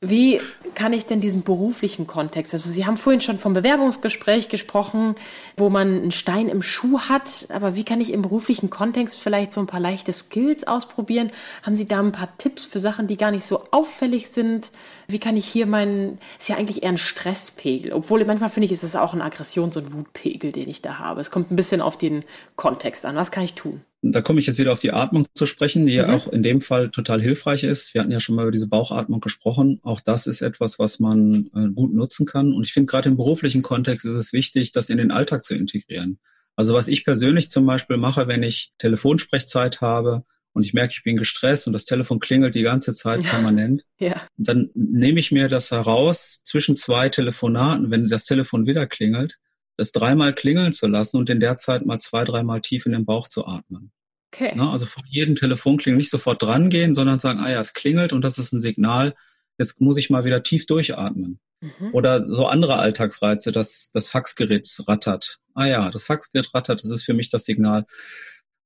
[0.00, 0.40] Wie
[0.74, 5.14] kann ich denn diesen beruflichen Kontext, also Sie haben vorhin schon vom Bewerbungsgespräch gesprochen,
[5.56, 9.52] wo man einen Stein im Schuh hat, aber wie kann ich im beruflichen Kontext vielleicht
[9.52, 11.30] so ein paar leichte Skills ausprobieren?
[11.62, 14.70] Haben Sie da ein paar Tipps für Sachen, die gar nicht so auffällig sind?
[15.08, 18.72] Wie kann ich hier meinen, ist ja eigentlich eher ein Stresspegel, obwohl manchmal finde ich,
[18.72, 21.20] ist es auch ein Aggressions- und Wutpegel, den ich da habe.
[21.20, 22.22] Es kommt ein bisschen auf den
[22.56, 23.16] Kontext an.
[23.16, 23.80] Was kann ich tun?
[24.12, 25.98] Da komme ich jetzt wieder auf die Atmung zu sprechen, die mhm.
[25.98, 27.94] ja auch in dem Fall total hilfreich ist.
[27.94, 29.80] Wir hatten ja schon mal über diese Bauchatmung gesprochen.
[29.82, 32.52] Auch das ist etwas, was man äh, gut nutzen kann.
[32.52, 35.54] Und ich finde, gerade im beruflichen Kontext ist es wichtig, das in den Alltag zu
[35.54, 36.18] integrieren.
[36.56, 40.24] Also was ich persönlich zum Beispiel mache, wenn ich Telefonsprechzeit habe,
[40.56, 44.22] und ich merke, ich bin gestresst und das Telefon klingelt die ganze Zeit permanent, ja.
[44.38, 49.36] dann nehme ich mir das heraus, zwischen zwei Telefonaten, wenn das Telefon wieder klingelt,
[49.76, 53.04] das dreimal klingeln zu lassen und in der Zeit mal zwei, dreimal tief in den
[53.04, 53.92] Bauch zu atmen.
[54.36, 54.52] Okay.
[54.54, 58.12] Na, also vor jedem Telefonklingel nicht sofort dran gehen, sondern sagen, ah ja, es klingelt
[58.12, 59.14] und das ist ein Signal,
[59.58, 61.40] jetzt muss ich mal wieder tief durchatmen.
[61.60, 61.94] Mhm.
[61.94, 65.38] Oder so andere Alltagsreize, dass das Faxgerät rattert.
[65.54, 67.86] Ah ja, das Faxgerät rattert, das ist für mich das Signal,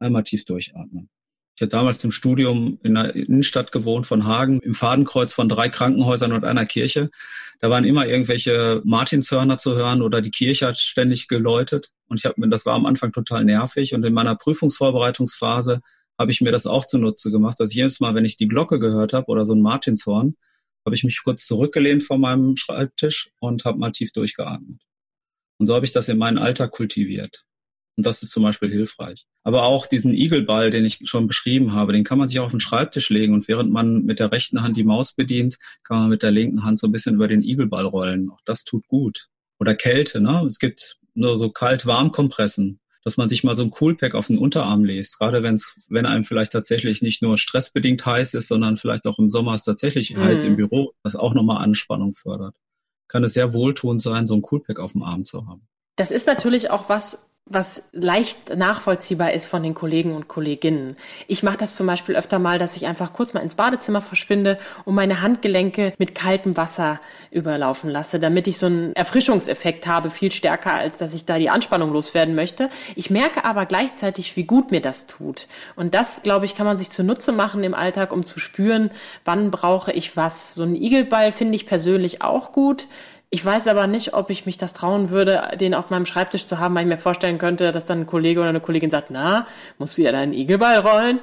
[0.01, 1.09] einmal tief durchatmen.
[1.61, 5.69] Ich habe damals im Studium in der Innenstadt gewohnt von Hagen, im Fadenkreuz von drei
[5.69, 7.11] Krankenhäusern und einer Kirche.
[7.59, 11.91] Da waren immer irgendwelche Martinshörner zu hören oder die Kirche hat ständig geläutet.
[12.09, 13.93] Und ich habe mir, das war am Anfang total nervig.
[13.93, 15.83] Und in meiner Prüfungsvorbereitungsphase
[16.19, 19.13] habe ich mir das auch zunutze gemacht, dass jedes Mal, wenn ich die Glocke gehört
[19.13, 20.37] habe oder so ein Martinshorn,
[20.87, 24.81] habe ich mich kurz zurückgelehnt vor meinem Schreibtisch und habe mal tief durchgeatmet.
[25.59, 27.45] Und so habe ich das in meinen Alltag kultiviert.
[27.99, 29.27] Und das ist zum Beispiel hilfreich.
[29.43, 32.61] Aber auch diesen Igelball, den ich schon beschrieben habe, den kann man sich auf den
[32.61, 36.23] Schreibtisch legen und während man mit der rechten Hand die Maus bedient, kann man mit
[36.23, 38.31] der linken Hand so ein bisschen über den Igelball rollen.
[38.31, 39.29] Auch das tut gut.
[39.59, 40.45] Oder Kälte, ne?
[40.47, 44.85] Es gibt nur so kalt-warm-Kompressen, dass man sich mal so ein Coolpack auf den Unterarm
[44.85, 45.19] legt.
[45.19, 49.31] Gerade wenn's, wenn einem vielleicht tatsächlich nicht nur stressbedingt heiß ist, sondern vielleicht auch im
[49.31, 50.23] Sommer ist tatsächlich mhm.
[50.23, 52.55] heiß im Büro, was auch nochmal Anspannung fördert.
[53.09, 55.67] Kann es sehr wohltuend sein, so ein Coolpack auf dem Arm zu haben.
[55.97, 60.97] Das ist natürlich auch was, was leicht nachvollziehbar ist von den Kollegen und Kolleginnen.
[61.27, 64.57] Ich mache das zum Beispiel öfter mal, dass ich einfach kurz mal ins Badezimmer verschwinde
[64.85, 67.01] und meine Handgelenke mit kaltem Wasser
[67.33, 71.51] überlaufen lasse, damit ich so einen Erfrischungseffekt habe, viel stärker, als dass ich da die
[71.51, 72.71] Anspannung loswerden möchte.
[72.95, 75.49] Ich merke aber gleichzeitig, wie gut mir das tut.
[75.75, 78.93] Und das, glaube ich, kann man sich zunutze machen im Alltag, um zu spüren,
[79.25, 80.55] wann brauche ich was.
[80.55, 82.87] So einen Igelball finde ich persönlich auch gut.
[83.33, 86.59] Ich weiß aber nicht, ob ich mich das trauen würde, den auf meinem Schreibtisch zu
[86.59, 89.47] haben, weil ich mir vorstellen könnte, dass dann ein Kollege oder eine Kollegin sagt, na,
[89.79, 91.21] muss wieder deinen Igelball rollen?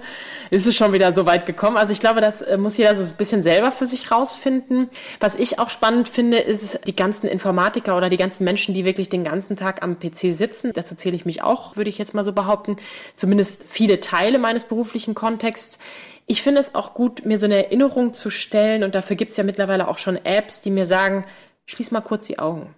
[0.49, 1.75] Ist es schon wieder so weit gekommen?
[1.75, 4.87] Also ich glaube, das äh, muss jeder so ein bisschen selber für sich rausfinden.
[5.19, 9.09] Was ich auch spannend finde, ist die ganzen Informatiker oder die ganzen Menschen, die wirklich
[9.09, 10.71] den ganzen Tag am PC sitzen.
[10.71, 12.77] Dazu zähle ich mich auch, würde ich jetzt mal so behaupten.
[13.17, 15.77] Zumindest viele Teile meines beruflichen Kontexts.
[16.25, 19.37] Ich finde es auch gut, mir so eine Erinnerung zu stellen und dafür gibt es
[19.37, 21.25] ja mittlerweile auch schon Apps, die mir sagen,
[21.67, 22.73] Schließ mal kurz die Augen.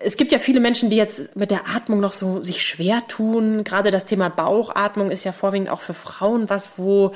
[0.00, 3.64] Es gibt ja viele Menschen, die jetzt mit der Atmung noch so sich schwer tun.
[3.64, 7.12] Gerade das Thema Bauchatmung ist ja vorwiegend auch für Frauen was, wo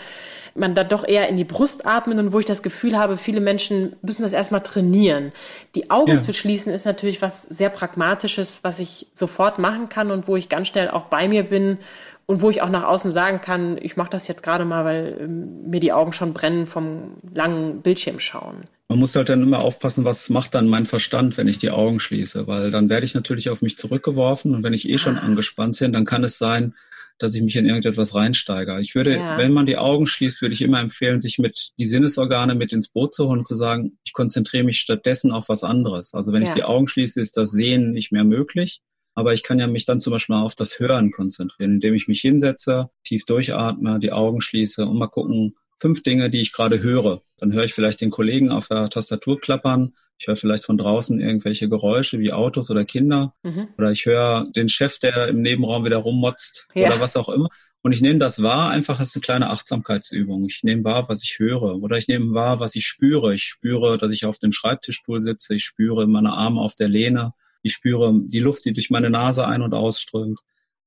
[0.54, 3.40] man dann doch eher in die Brust atmet und wo ich das Gefühl habe, viele
[3.40, 5.32] Menschen müssen das erstmal trainieren.
[5.76, 6.20] Die Augen ja.
[6.20, 10.48] zu schließen ist natürlich was sehr Pragmatisches, was ich sofort machen kann und wo ich
[10.48, 11.78] ganz schnell auch bei mir bin
[12.26, 15.16] und wo ich auch nach außen sagen kann, ich mache das jetzt gerade mal, weil
[15.20, 18.64] ähm, mir die Augen schon brennen vom langen Bildschirm schauen.
[18.92, 21.98] Man muss halt dann immer aufpassen, was macht dann mein Verstand, wenn ich die Augen
[21.98, 25.22] schließe, weil dann werde ich natürlich auf mich zurückgeworfen und wenn ich eh schon ah.
[25.22, 26.74] angespannt bin, dann kann es sein,
[27.18, 28.78] dass ich mich in irgendetwas reinsteige.
[28.82, 29.38] Ich würde, ja.
[29.38, 32.88] wenn man die Augen schließt, würde ich immer empfehlen, sich mit die Sinnesorgane mit ins
[32.88, 36.12] Boot zu holen und zu sagen, ich konzentriere mich stattdessen auf was anderes.
[36.12, 36.48] Also wenn ja.
[36.48, 38.82] ich die Augen schließe, ist das Sehen nicht mehr möglich.
[39.14, 42.20] Aber ich kann ja mich dann zum Beispiel auf das Hören konzentrieren, indem ich mich
[42.20, 47.22] hinsetze, tief durchatme, die Augen schließe und mal gucken, fünf Dinge, die ich gerade höre.
[47.38, 49.94] Dann höre ich vielleicht den Kollegen auf der Tastatur klappern.
[50.16, 53.34] Ich höre vielleicht von draußen irgendwelche Geräusche wie Autos oder Kinder.
[53.42, 53.68] Mhm.
[53.76, 56.86] Oder ich höre den Chef, der im Nebenraum wieder rummotzt ja.
[56.86, 57.48] oder was auch immer.
[57.82, 60.44] Und ich nehme das wahr einfach als eine kleine Achtsamkeitsübung.
[60.46, 61.82] Ich nehme wahr, was ich höre.
[61.82, 63.34] Oder ich nehme wahr, was ich spüre.
[63.34, 65.56] Ich spüre, dass ich auf dem Schreibtischstuhl sitze.
[65.56, 67.32] Ich spüre meine Arme auf der Lehne.
[67.62, 70.38] Ich spüre die Luft, die durch meine Nase ein- und ausströmt.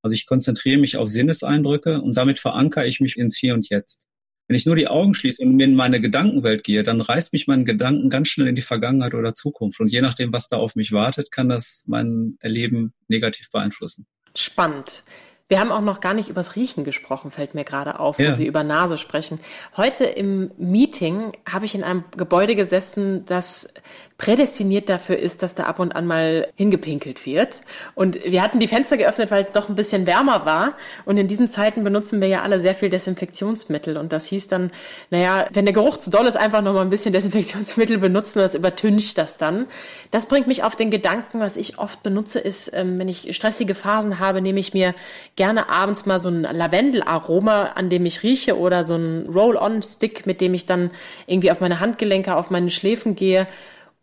[0.02, 4.08] Also ich konzentriere mich auf Sinneseindrücke und damit verankere ich mich ins Hier und Jetzt.
[4.48, 7.66] Wenn ich nur die Augen schließe und in meine Gedankenwelt gehe, dann reißt mich mein
[7.66, 9.80] Gedanken ganz schnell in die Vergangenheit oder Zukunft.
[9.80, 14.06] Und je nachdem, was da auf mich wartet, kann das mein Erleben negativ beeinflussen.
[14.36, 15.04] Spannend.
[15.48, 18.30] Wir haben auch noch gar nicht übers Riechen gesprochen, fällt mir gerade auf, ja.
[18.30, 19.40] wo Sie über Nase sprechen.
[19.78, 23.72] Heute im Meeting habe ich in einem Gebäude gesessen, das
[24.18, 27.62] prädestiniert dafür ist, dass da ab und an mal hingepinkelt wird.
[27.96, 30.74] Und wir hatten die Fenster geöffnet, weil es doch ein bisschen wärmer war.
[31.04, 33.98] Und in diesen Zeiten benutzen wir ja alle sehr viel Desinfektionsmittel.
[33.98, 34.72] Und das hieß dann,
[35.10, 38.56] naja, wenn der Geruch zu doll ist, einfach noch mal ein bisschen Desinfektionsmittel benutzen, das
[38.56, 39.66] übertüncht das dann.
[40.12, 43.76] Das bringt mich auf den Gedanken, was ich oft benutze, ist, ähm, wenn ich stressige
[43.76, 44.96] Phasen habe, nehme ich mir
[45.36, 50.40] gerne abends mal so ein Lavendelaroma, an dem ich rieche oder so ein Roll-on-Stick, mit
[50.40, 50.92] dem ich dann
[51.28, 53.46] irgendwie auf meine Handgelenke, auf meine Schläfen gehe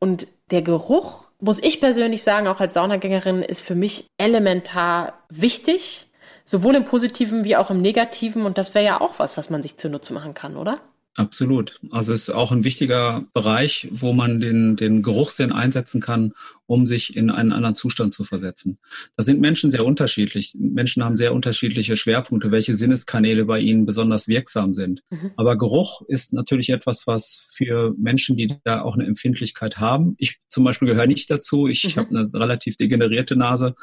[0.03, 6.09] und der Geruch, muss ich persönlich sagen, auch als Saunagängerin, ist für mich elementar wichtig,
[6.45, 8.45] sowohl im Positiven wie auch im Negativen.
[8.45, 10.81] Und das wäre ja auch was, was man sich zunutze machen kann, oder?
[11.17, 11.79] Absolut.
[11.91, 16.33] Also es ist auch ein wichtiger Bereich, wo man den, den Geruchssinn einsetzen kann,
[16.65, 18.79] um sich in einen anderen Zustand zu versetzen.
[19.19, 20.57] Da sind Menschen sehr unterschiedlich.
[20.59, 25.03] Menschen haben sehr unterschiedliche Schwerpunkte, welche Sinneskanäle bei ihnen besonders wirksam sind.
[25.11, 25.33] Mhm.
[25.37, 30.15] Aber Geruch ist natürlich etwas, was für Menschen, die da auch eine Empfindlichkeit haben.
[30.17, 31.67] Ich zum Beispiel gehöre nicht dazu.
[31.67, 32.01] Ich mhm.
[32.01, 33.75] habe eine relativ degenerierte Nase.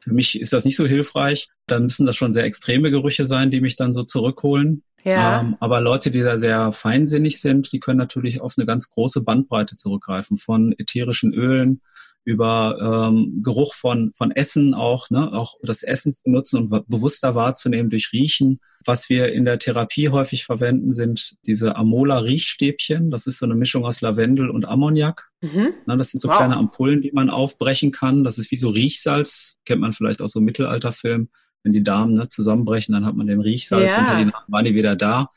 [0.00, 1.48] Für mich ist das nicht so hilfreich.
[1.66, 4.82] Da müssen das schon sehr extreme Gerüche sein, die mich dann so zurückholen.
[5.04, 5.40] Ja.
[5.40, 9.22] Ähm, aber Leute, die da sehr feinsinnig sind, die können natürlich auf eine ganz große
[9.22, 11.80] Bandbreite zurückgreifen, von ätherischen Ölen
[12.24, 17.34] über ähm, Geruch von, von Essen auch, ne, auch das Essen zu nutzen und bewusster
[17.34, 18.60] wahrzunehmen durch Riechen.
[18.84, 23.10] Was wir in der Therapie häufig verwenden, sind diese Amola-Riechstäbchen.
[23.10, 25.30] Das ist so eine Mischung aus Lavendel und Ammoniak.
[25.40, 25.74] Mhm.
[25.86, 26.36] Na, das sind so wow.
[26.36, 28.22] kleine Ampullen, die man aufbrechen kann.
[28.22, 31.28] Das ist wie so Riechsalz, kennt man vielleicht aus so Mittelalterfilmen
[31.62, 34.16] wenn die Darmen ne, zusammenbrechen, dann hat man den Riechsalz ja.
[34.16, 35.30] hinter die waren die wieder da.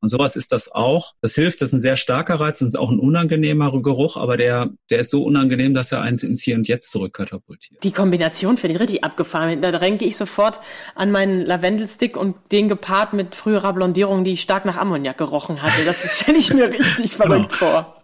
[0.00, 1.14] Und sowas ist das auch.
[1.22, 4.36] Das hilft, das ist ein sehr starker Reiz, das ist auch ein unangenehmer Geruch, aber
[4.36, 7.82] der, der ist so unangenehm, dass er eins ins Hier und Jetzt zurückkatapultiert.
[7.82, 9.60] Die Kombination finde ich richtig abgefahren.
[9.60, 10.60] Da denke ich sofort
[10.94, 15.84] an meinen Lavendelstick und den gepaart mit früherer Blondierung, die stark nach Ammoniak gerochen hatte.
[15.84, 17.72] Das stelle ich mir richtig verrückt genau.
[17.72, 18.02] vor.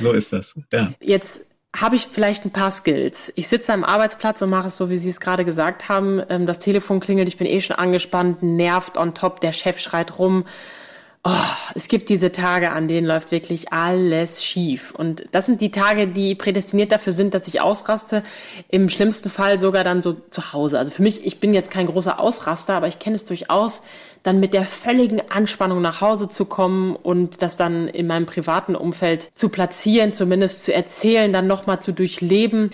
[0.00, 0.92] So ist das, ja.
[1.00, 1.42] Jetzt
[1.76, 3.32] habe ich vielleicht ein paar Skills.
[3.36, 6.22] Ich sitze am Arbeitsplatz und mache es so, wie Sie es gerade gesagt haben.
[6.28, 10.18] Ähm, das Telefon klingelt, ich bin eh schon angespannt, nervt on top, der Chef schreit
[10.18, 10.44] rum.
[11.24, 11.30] Oh,
[11.74, 14.92] es gibt diese Tage, an denen läuft wirklich alles schief.
[14.92, 18.22] Und das sind die Tage, die prädestiniert dafür sind, dass ich ausraste.
[18.68, 20.78] Im schlimmsten Fall sogar dann so zu Hause.
[20.78, 23.82] Also für mich, ich bin jetzt kein großer Ausraster, aber ich kenne es durchaus,
[24.22, 28.74] dann mit der völligen Anspannung nach Hause zu kommen und das dann in meinem privaten
[28.74, 32.70] Umfeld zu platzieren, zumindest zu erzählen, dann nochmal zu durchleben.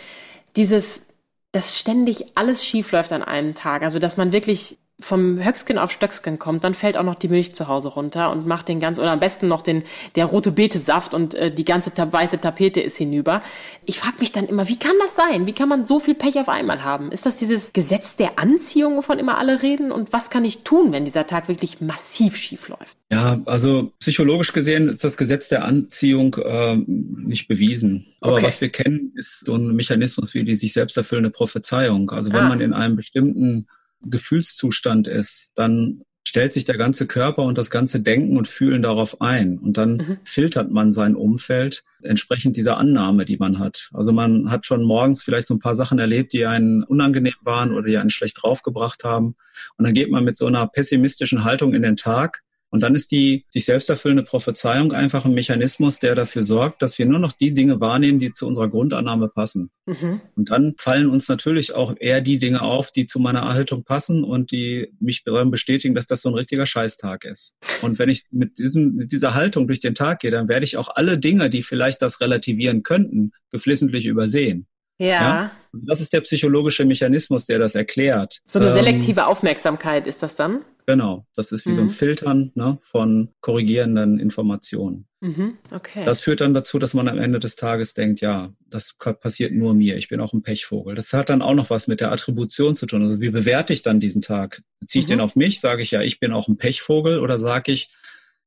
[0.57, 1.07] Dieses,
[1.53, 3.83] dass ständig alles schief läuft an einem Tag.
[3.83, 7.55] Also, dass man wirklich vom Höcksken auf Stöcksken kommt, dann fällt auch noch die Milch
[7.55, 9.83] zu Hause runter und macht den ganz oder am besten noch den
[10.15, 13.43] der rote Betesaft und äh, die ganze ta weiße Tapete ist hinüber.
[13.87, 15.47] Ich frage mich dann immer, wie kann das sein?
[15.47, 17.11] Wie kann man so viel Pech auf einmal haben?
[17.11, 19.91] Ist das dieses Gesetz der Anziehung, wovon immer alle reden?
[19.91, 22.97] Und was kann ich tun, wenn dieser Tag wirklich massiv schief läuft?
[23.11, 28.07] Ja, also psychologisch gesehen ist das Gesetz der Anziehung äh, nicht bewiesen.
[28.21, 28.47] Aber okay.
[28.47, 32.11] was wir kennen, ist so ein Mechanismus wie die sich selbst erfüllende Prophezeiung.
[32.11, 32.49] Also wenn ah.
[32.49, 33.67] man in einem bestimmten
[34.07, 39.21] Gefühlszustand ist, dann stellt sich der ganze Körper und das ganze Denken und Fühlen darauf
[39.21, 39.59] ein.
[39.59, 40.19] Und dann mhm.
[40.25, 43.91] filtert man sein Umfeld entsprechend dieser Annahme, die man hat.
[43.93, 47.73] Also man hat schon morgens vielleicht so ein paar Sachen erlebt, die einen unangenehm waren
[47.73, 49.37] oder die einen schlecht draufgebracht haben.
[49.77, 52.44] Und dann geht man mit so einer pessimistischen Haltung in den Tag
[52.75, 56.99] Und dann ist die sich selbst erfüllende Prophezeiung einfach ein Mechanismus, der dafür sorgt, dass
[56.99, 59.71] wir nur noch die Dinge wahrnehmen, die zu unserer Grundannahme passen.
[59.87, 60.21] Mhm.
[60.35, 64.25] Und dann fallen uns natürlich auch eher die Dinge auf, die zu meiner Haltung passen
[64.25, 67.55] und die mich bestätigen, dass das so ein richtiger Scheißtag ist.
[67.81, 70.77] Und wenn ich mit, diesem, mit dieser Haltung durch den Tag gehe, dann werde ich
[70.77, 74.67] auch alle Dinge, die vielleicht das relativieren könnten, geflissentlich übersehen.
[74.99, 75.07] Ja.
[75.07, 75.51] ja.
[75.73, 78.41] Also das ist der psychologische Mechanismus, der das erklärt.
[78.47, 80.65] So eine ähm, selektive ähm, Aufmerksamkeit ist das dann?
[80.87, 81.75] Genau, das ist wie mhm.
[81.75, 81.91] so ein mhm.
[81.91, 85.07] Filtern ne, von korrigierenden Informationen.
[85.21, 85.57] Mhm.
[85.71, 86.05] Okay.
[86.05, 89.73] Das führt dann dazu, dass man am Ende des Tages denkt, ja, das passiert nur
[89.73, 90.95] mir, ich bin auch ein Pechvogel.
[90.95, 93.03] Das hat dann auch noch was mit der Attribution zu tun.
[93.03, 94.63] Also wie bewerte ich dann diesen Tag?
[94.87, 95.13] Ziehe ich mhm.
[95.13, 95.61] den auf mich?
[95.61, 97.91] Sage ich ja, ich bin auch ein Pechvogel oder sage ich,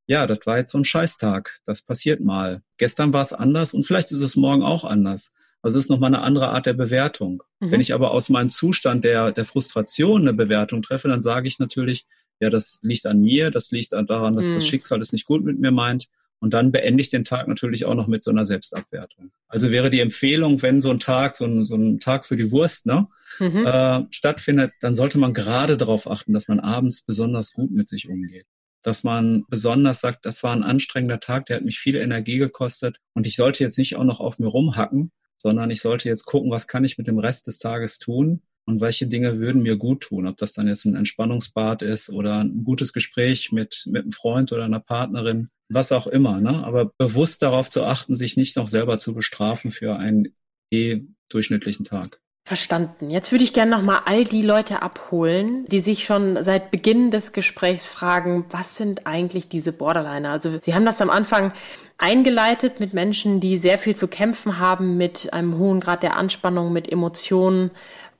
[0.05, 2.61] ja, das war jetzt so ein Scheißtag, das passiert mal.
[2.77, 5.33] Gestern war es anders und vielleicht ist es morgen auch anders.
[5.61, 7.43] Also es ist nochmal eine andere Art der Bewertung.
[7.59, 7.71] Mhm.
[7.71, 11.59] Wenn ich aber aus meinem Zustand der, der Frustration eine Bewertung treffe, dann sage ich
[11.59, 12.05] natürlich,
[12.39, 14.55] ja, das liegt an mir, das liegt daran, dass mhm.
[14.55, 16.07] das Schicksal es nicht gut mit mir meint.
[16.39, 19.31] Und dann beende ich den Tag natürlich auch noch mit so einer Selbstabwertung.
[19.47, 22.51] Also wäre die Empfehlung, wenn so ein Tag, so ein, so ein Tag für die
[22.51, 23.07] Wurst ne,
[23.39, 23.65] mhm.
[23.65, 28.07] äh, stattfindet, dann sollte man gerade darauf achten, dass man abends besonders gut mit sich
[28.07, 28.45] umgeht.
[28.83, 32.99] Dass man besonders sagt, das war ein anstrengender Tag, der hat mich viel Energie gekostet
[33.13, 36.51] und ich sollte jetzt nicht auch noch auf mir rumhacken, sondern ich sollte jetzt gucken,
[36.51, 40.01] was kann ich mit dem Rest des Tages tun, und welche Dinge würden mir gut
[40.01, 44.11] tun, ob das dann jetzt ein Entspannungsbad ist oder ein gutes Gespräch mit, mit einem
[44.11, 46.41] Freund oder einer Partnerin, was auch immer.
[46.41, 46.63] Ne?
[46.65, 50.33] Aber bewusst darauf zu achten, sich nicht noch selber zu bestrafen für einen
[50.71, 52.19] eh durchschnittlichen Tag.
[52.47, 53.09] Verstanden.
[53.09, 57.33] Jetzt würde ich gerne nochmal all die Leute abholen, die sich schon seit Beginn des
[57.33, 60.31] Gesprächs fragen, was sind eigentlich diese Borderliner?
[60.31, 61.51] Also Sie haben das am Anfang
[61.97, 66.71] eingeleitet mit Menschen, die sehr viel zu kämpfen haben mit einem hohen Grad der Anspannung,
[66.71, 67.71] mit Emotionen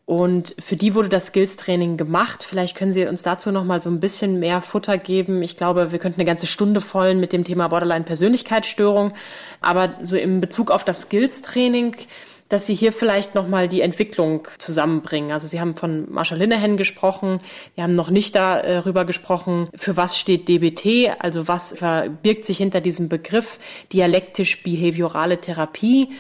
[0.08, 2.46] und für die wurde das Skills-Training gemacht.
[2.50, 5.44] Vielleicht können Sie uns dazu noch mal so ein bisschen mehr Futter geben.
[5.44, 9.12] Ich glaube, wir könnten eine ganze Stunde vollen mit dem Thema Borderline-Persönlichkeitsstörung.
[9.60, 11.98] Aber so im Bezug auf das Skills-Training,
[12.48, 15.34] dass Sie hier vielleicht noch mal die Entwicklung zusammenbringen.
[15.34, 17.42] Also Sie haben von Marshall Linehan gesprochen.
[17.76, 22.80] Wir haben noch nicht darüber gesprochen, für was steht DBT, also was verbirgt sich hinter
[22.80, 23.60] diesem Begriff
[23.92, 26.14] dialektisch-behaviorale Therapie.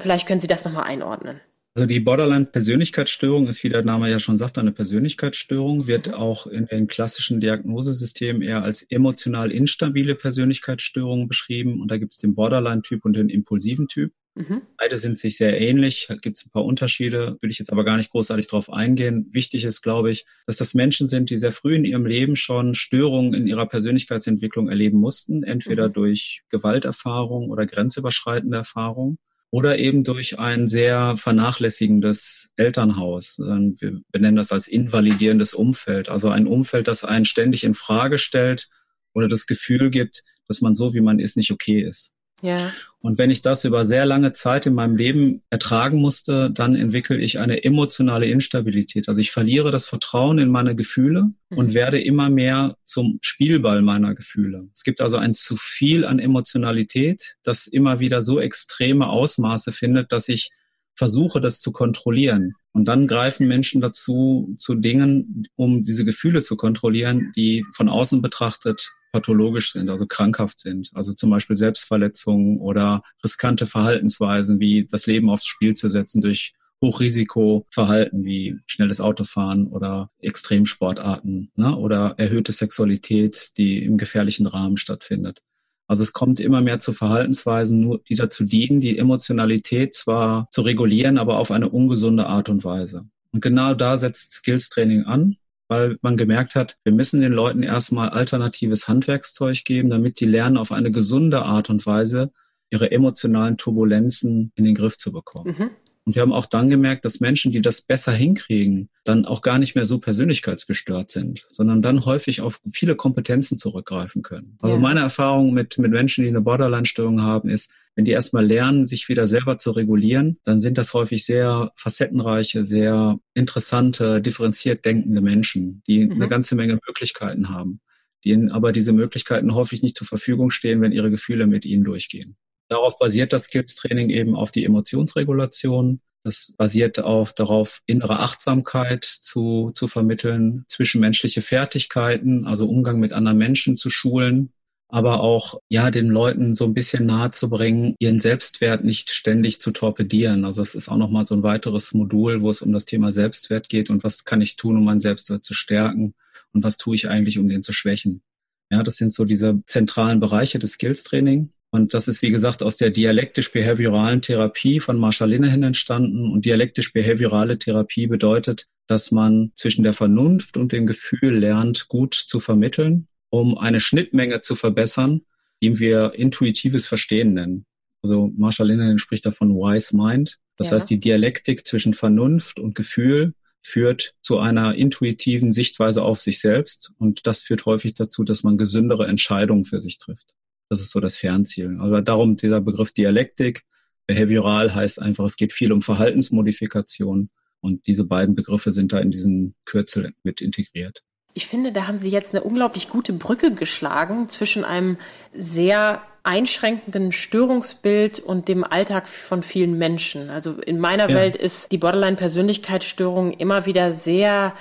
[0.00, 1.40] Vielleicht können Sie das noch mal einordnen.
[1.78, 6.66] Also die Borderline-Persönlichkeitsstörung ist, wie der Name ja schon sagt, eine Persönlichkeitsstörung, wird auch in
[6.66, 11.80] den klassischen Diagnosesystemen eher als emotional instabile Persönlichkeitsstörung beschrieben.
[11.80, 14.12] Und da gibt es den Borderline-Typ und den impulsiven Typ.
[14.34, 14.62] Mhm.
[14.76, 17.96] Beide sind sich sehr ähnlich, gibt es ein paar Unterschiede, will ich jetzt aber gar
[17.96, 19.28] nicht großartig drauf eingehen.
[19.30, 22.74] Wichtig ist, glaube ich, dass das Menschen sind, die sehr früh in ihrem Leben schon
[22.74, 25.92] Störungen in ihrer Persönlichkeitsentwicklung erleben mussten, entweder mhm.
[25.92, 29.18] durch Gewalterfahrung oder grenzüberschreitende Erfahrung
[29.50, 33.38] oder eben durch ein sehr vernachlässigendes Elternhaus.
[33.38, 38.68] Wir benennen das als invalidierendes Umfeld, also ein Umfeld, das einen ständig in Frage stellt
[39.14, 42.12] oder das Gefühl gibt, dass man so, wie man ist, nicht okay ist.
[42.40, 42.72] Ja.
[43.00, 47.16] Und wenn ich das über sehr lange Zeit in meinem Leben ertragen musste, dann entwickle
[47.16, 49.08] ich eine emotionale Instabilität.
[49.08, 51.58] Also ich verliere das Vertrauen in meine Gefühle mhm.
[51.58, 54.68] und werde immer mehr zum Spielball meiner Gefühle.
[54.74, 60.10] Es gibt also ein zu viel an Emotionalität, das immer wieder so extreme Ausmaße findet,
[60.10, 60.50] dass ich
[60.96, 62.54] versuche, das zu kontrollieren.
[62.72, 68.20] Und dann greifen Menschen dazu, zu Dingen, um diese Gefühle zu kontrollieren, die von außen
[68.20, 70.90] betrachtet pathologisch sind, also krankhaft sind.
[70.94, 76.54] Also zum Beispiel Selbstverletzungen oder riskante Verhaltensweisen wie das Leben aufs Spiel zu setzen durch
[76.80, 85.42] Hochrisikoverhalten wie schnelles Autofahren oder Extremsportarten ne, oder erhöhte Sexualität, die im gefährlichen Rahmen stattfindet.
[85.88, 91.18] Also es kommt immer mehr zu Verhaltensweisen, die dazu dienen, die Emotionalität zwar zu regulieren,
[91.18, 93.08] aber auf eine ungesunde Art und Weise.
[93.32, 95.36] Und genau da setzt Skills Training an
[95.68, 100.56] weil man gemerkt hat, wir müssen den Leuten erstmal alternatives Handwerkszeug geben, damit die lernen,
[100.56, 102.32] auf eine gesunde Art und Weise
[102.70, 105.54] ihre emotionalen Turbulenzen in den Griff zu bekommen.
[105.58, 105.70] Mhm.
[106.08, 109.58] Und wir haben auch dann gemerkt, dass Menschen, die das besser hinkriegen, dann auch gar
[109.58, 114.56] nicht mehr so persönlichkeitsgestört sind, sondern dann häufig auf viele Kompetenzen zurückgreifen können.
[114.62, 114.80] Also ja.
[114.80, 119.10] meine Erfahrung mit, mit Menschen, die eine Borderline-Störung haben, ist, wenn die erstmal lernen, sich
[119.10, 125.82] wieder selber zu regulieren, dann sind das häufig sehr facettenreiche, sehr interessante, differenziert denkende Menschen,
[125.86, 126.12] die mhm.
[126.12, 127.80] eine ganze Menge Möglichkeiten haben,
[128.24, 131.84] die ihnen aber diese Möglichkeiten häufig nicht zur Verfügung stehen, wenn ihre Gefühle mit ihnen
[131.84, 132.38] durchgehen.
[132.68, 136.00] Darauf basiert das Skills-Training eben auf die Emotionsregulation.
[136.24, 143.38] Das basiert auf darauf, innere Achtsamkeit zu, zu vermitteln, zwischenmenschliche Fertigkeiten, also Umgang mit anderen
[143.38, 144.52] Menschen zu schulen,
[144.88, 149.60] aber auch ja den Leuten so ein bisschen nahe zu bringen, ihren Selbstwert nicht ständig
[149.60, 150.44] zu torpedieren.
[150.44, 153.68] Also das ist auch nochmal so ein weiteres Modul, wo es um das Thema Selbstwert
[153.68, 156.14] geht und was kann ich tun, um meinen Selbstwert zu stärken
[156.52, 158.22] und was tue ich eigentlich, um den zu schwächen.
[158.70, 161.52] Ja, das sind so diese zentralen Bereiche des Skills Training.
[161.70, 166.30] Und das ist, wie gesagt, aus der dialektisch-behavioralen Therapie von Marshall Linehan entstanden.
[166.30, 172.40] Und dialektisch-behaviorale Therapie bedeutet, dass man zwischen der Vernunft und dem Gefühl lernt, gut zu
[172.40, 175.22] vermitteln, um eine Schnittmenge zu verbessern,
[175.62, 177.66] die wir intuitives Verstehen nennen.
[178.02, 180.38] Also Marshall Linehan spricht davon Wise Mind.
[180.56, 180.76] Das ja.
[180.76, 186.92] heißt, die Dialektik zwischen Vernunft und Gefühl führt zu einer intuitiven Sichtweise auf sich selbst.
[186.98, 190.34] Und das führt häufig dazu, dass man gesündere Entscheidungen für sich trifft.
[190.68, 191.78] Das ist so das Fernziel.
[191.80, 193.64] Aber darum dieser Begriff Dialektik.
[194.06, 197.30] Behavioral heißt einfach, es geht viel um Verhaltensmodifikation.
[197.60, 201.02] Und diese beiden Begriffe sind da in diesen Kürzel mit integriert.
[201.34, 204.96] Ich finde, da haben Sie jetzt eine unglaublich gute Brücke geschlagen zwischen einem
[205.32, 210.30] sehr einschränkenden Störungsbild und dem Alltag von vielen Menschen.
[210.30, 211.16] Also in meiner ja.
[211.16, 214.52] Welt ist die Borderline-Persönlichkeitsstörung immer wieder sehr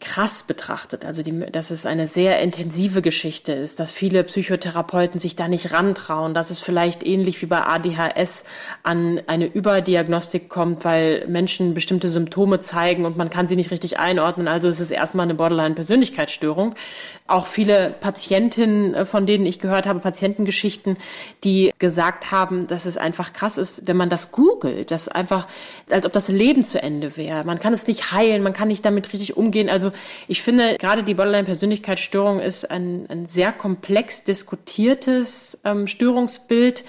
[0.00, 1.04] krass betrachtet.
[1.04, 5.72] Also die, dass es eine sehr intensive Geschichte ist, dass viele Psychotherapeuten sich da nicht
[5.72, 8.44] rantrauen, dass es vielleicht ähnlich wie bei ADHS
[8.82, 13.98] an eine Überdiagnostik kommt, weil Menschen bestimmte Symptome zeigen und man kann sie nicht richtig
[13.98, 14.48] einordnen.
[14.48, 16.74] Also es ist erstmal eine Borderline-Persönlichkeitsstörung.
[17.26, 20.96] Auch viele Patientinnen, äh, von denen ich gehört habe, Patientengeschichten,
[21.44, 25.46] die gesagt haben, dass es einfach krass ist, wenn man das googelt, dass einfach,
[25.90, 27.44] als ob das Leben zu Ende wäre.
[27.44, 29.68] Man kann es nicht heilen, man kann nicht damit richtig umgehen.
[29.68, 29.89] Also
[30.28, 36.84] ich finde, gerade die Borderline-Persönlichkeitsstörung ist ein, ein sehr komplex diskutiertes ähm, Störungsbild.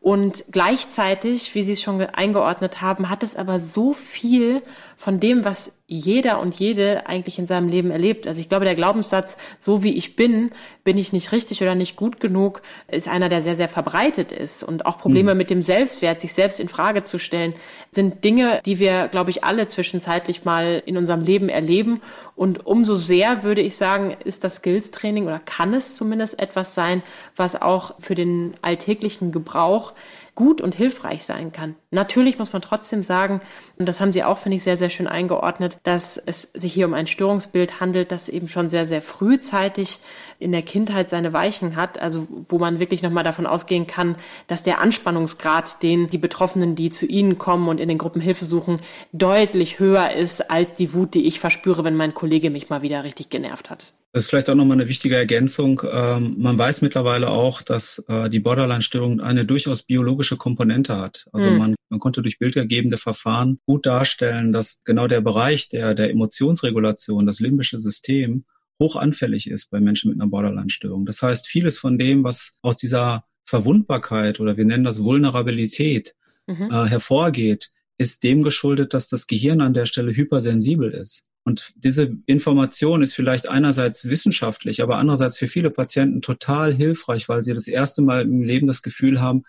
[0.00, 4.60] Und gleichzeitig, wie Sie es schon eingeordnet haben, hat es aber so viel
[4.96, 8.26] von dem, was jeder und jede eigentlich in seinem Leben erlebt.
[8.26, 10.50] Also ich glaube, der Glaubenssatz, so wie ich bin,
[10.82, 14.62] bin ich nicht richtig oder nicht gut genug, ist einer, der sehr, sehr verbreitet ist.
[14.62, 15.38] Und auch Probleme mhm.
[15.38, 17.52] mit dem Selbstwert, sich selbst in Frage zu stellen,
[17.90, 22.00] sind Dinge, die wir, glaube ich, alle zwischenzeitlich mal in unserem Leben erleben.
[22.34, 27.02] Und umso sehr, würde ich sagen, ist das Skills-Training oder kann es zumindest etwas sein,
[27.36, 29.92] was auch für den alltäglichen Gebrauch
[30.34, 31.76] gut und hilfreich sein kann.
[31.90, 33.40] Natürlich muss man trotzdem sagen,
[33.78, 36.86] und das haben Sie auch, finde ich, sehr, sehr schön eingeordnet, dass es sich hier
[36.86, 40.00] um ein Störungsbild handelt, das eben schon sehr, sehr frühzeitig
[40.38, 44.16] in der Kindheit seine Weichen hat, also wo man wirklich nochmal davon ausgehen kann,
[44.46, 48.44] dass der Anspannungsgrad, den die Betroffenen, die zu Ihnen kommen und in den Gruppen Hilfe
[48.44, 48.80] suchen,
[49.12, 53.04] deutlich höher ist als die Wut, die ich verspüre, wenn mein Kollege mich mal wieder
[53.04, 53.94] richtig genervt hat.
[54.14, 55.82] Das ist vielleicht auch nochmal eine wichtige Ergänzung.
[55.90, 61.26] Ähm, man weiß mittlerweile auch, dass äh, die Borderline-Störung eine durchaus biologische Komponente hat.
[61.32, 61.58] Also mhm.
[61.58, 67.26] man, man konnte durch bildergebende Verfahren gut darstellen, dass genau der Bereich der, der Emotionsregulation,
[67.26, 68.44] das limbische System,
[68.80, 71.06] hoch anfällig ist bei Menschen mit einer Borderline-Störung.
[71.06, 76.14] Das heißt, vieles von dem, was aus dieser Verwundbarkeit oder wir nennen das Vulnerabilität
[76.46, 76.70] mhm.
[76.70, 81.24] äh, hervorgeht, ist dem geschuldet, dass das Gehirn an der Stelle hypersensibel ist.
[81.44, 87.44] Und diese Information ist vielleicht einerseits wissenschaftlich, aber andererseits für viele Patienten total hilfreich, weil
[87.44, 89.44] sie das erste Mal im Leben das Gefühl haben,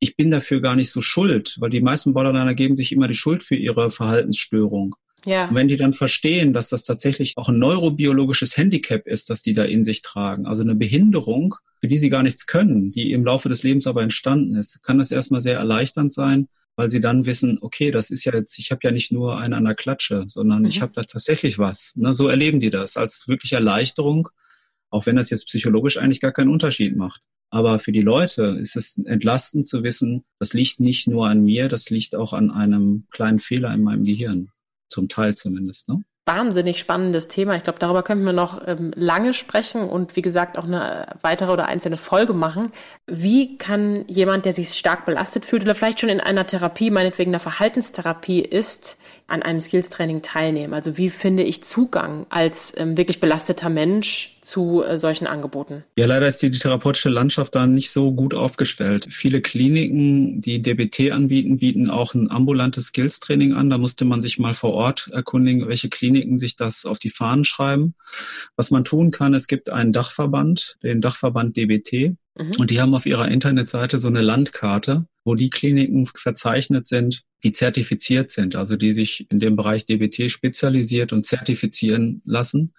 [0.00, 3.14] ich bin dafür gar nicht so schuld, weil die meisten Borderliner geben sich immer die
[3.14, 4.96] Schuld für ihre Verhaltensstörung.
[5.24, 5.48] Ja.
[5.48, 9.54] Und wenn die dann verstehen, dass das tatsächlich auch ein neurobiologisches Handicap ist, das die
[9.54, 13.24] da in sich tragen, also eine Behinderung, für die sie gar nichts können, die im
[13.24, 16.48] Laufe des Lebens aber entstanden ist, kann das erstmal sehr erleichternd sein,
[16.78, 19.52] weil sie dann wissen, okay, das ist ja jetzt, ich habe ja nicht nur einen
[19.52, 20.68] an der Klatsche, sondern mhm.
[20.68, 21.96] ich habe da tatsächlich was.
[21.96, 24.28] Ne, so erleben die das als wirklich Erleichterung,
[24.88, 27.20] auch wenn das jetzt psychologisch eigentlich gar keinen Unterschied macht.
[27.50, 31.66] Aber für die Leute ist es entlastend zu wissen, das liegt nicht nur an mir,
[31.66, 34.50] das liegt auch an einem kleinen Fehler in meinem Gehirn.
[34.88, 35.88] Zum Teil zumindest.
[35.88, 36.04] Ne?
[36.28, 37.56] Wahnsinnig spannendes Thema.
[37.56, 41.50] Ich glaube, darüber könnten wir noch ähm, lange sprechen und wie gesagt auch eine weitere
[41.50, 42.70] oder einzelne Folge machen.
[43.06, 47.30] Wie kann jemand, der sich stark belastet fühlt oder vielleicht schon in einer Therapie, meinetwegen
[47.32, 50.74] einer Verhaltenstherapie ist, an einem Skills-Training teilnehmen?
[50.74, 55.84] Also wie finde ich Zugang als ähm, wirklich belasteter Mensch zu äh, solchen Angeboten?
[55.96, 59.06] Ja, leider ist die, die therapeutische Landschaft da nicht so gut aufgestellt.
[59.10, 63.70] Viele Kliniken, die DBT anbieten, bieten auch ein ambulantes Skills-Training an.
[63.70, 67.44] Da musste man sich mal vor Ort erkundigen, welche Kliniken sich das auf die Fahnen
[67.44, 67.94] schreiben.
[68.56, 72.16] Was man tun kann, es gibt einen Dachverband, den Dachverband DBT.
[72.38, 72.52] Mhm.
[72.58, 77.52] Und die haben auf ihrer Internetseite so eine Landkarte, wo die Kliniken verzeichnet sind, die
[77.52, 82.72] zertifiziert sind, also die sich in dem Bereich DBT spezialisiert und zertifizieren lassen.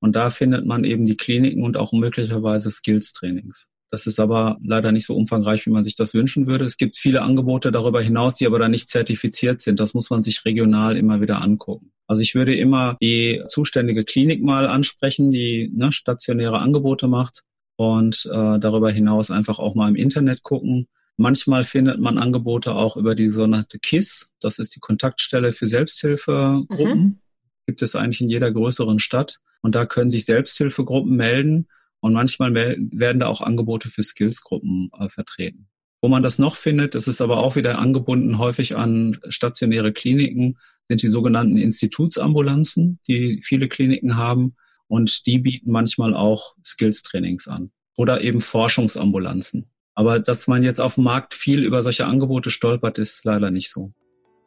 [0.00, 3.68] Und da findet man eben die Kliniken und auch möglicherweise Skills-Trainings.
[3.90, 6.64] Das ist aber leider nicht so umfangreich, wie man sich das wünschen würde.
[6.64, 9.78] Es gibt viele Angebote darüber hinaus, die aber da nicht zertifiziert sind.
[9.78, 11.92] Das muss man sich regional immer wieder angucken.
[12.08, 17.44] Also ich würde immer die zuständige Klinik mal ansprechen, die ne, stationäre Angebote macht
[17.76, 20.88] und äh, darüber hinaus einfach auch mal im Internet gucken.
[21.16, 26.98] Manchmal findet man Angebote auch über die sogenannte KISS, das ist die Kontaktstelle für Selbsthilfegruppen.
[26.98, 27.18] Mhm.
[27.66, 29.40] Gibt es eigentlich in jeder größeren Stadt.
[29.62, 31.68] Und da können sich Selbsthilfegruppen melden
[32.00, 35.68] Und manchmal werden da auch Angebote für Skillsgruppen äh, vertreten.
[36.02, 40.58] Wo man das noch findet, das ist aber auch wieder angebunden häufig an stationäre Kliniken,
[40.86, 44.54] sind die sogenannten Institutsambulanzen, die viele Kliniken haben.
[44.94, 47.72] Und die bieten manchmal auch Skills-Trainings an.
[47.96, 49.68] Oder eben Forschungsambulanzen.
[49.96, 53.72] Aber dass man jetzt auf dem Markt viel über solche Angebote stolpert, ist leider nicht
[53.72, 53.92] so.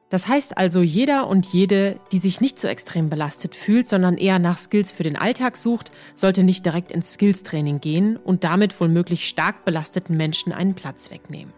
[0.10, 4.40] Das heißt also, jeder und jede, die sich nicht so extrem belastet fühlt, sondern eher
[4.40, 8.88] nach Skills für den Alltag sucht, sollte nicht direkt ins Skills-Training gehen und damit wohl
[8.88, 11.54] möglich stark belasteten Menschen einen Platz wegnehmen.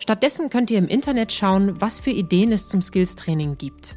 [0.00, 3.96] Stattdessen könnt ihr im Internet schauen, was für Ideen es zum Skills-Training gibt.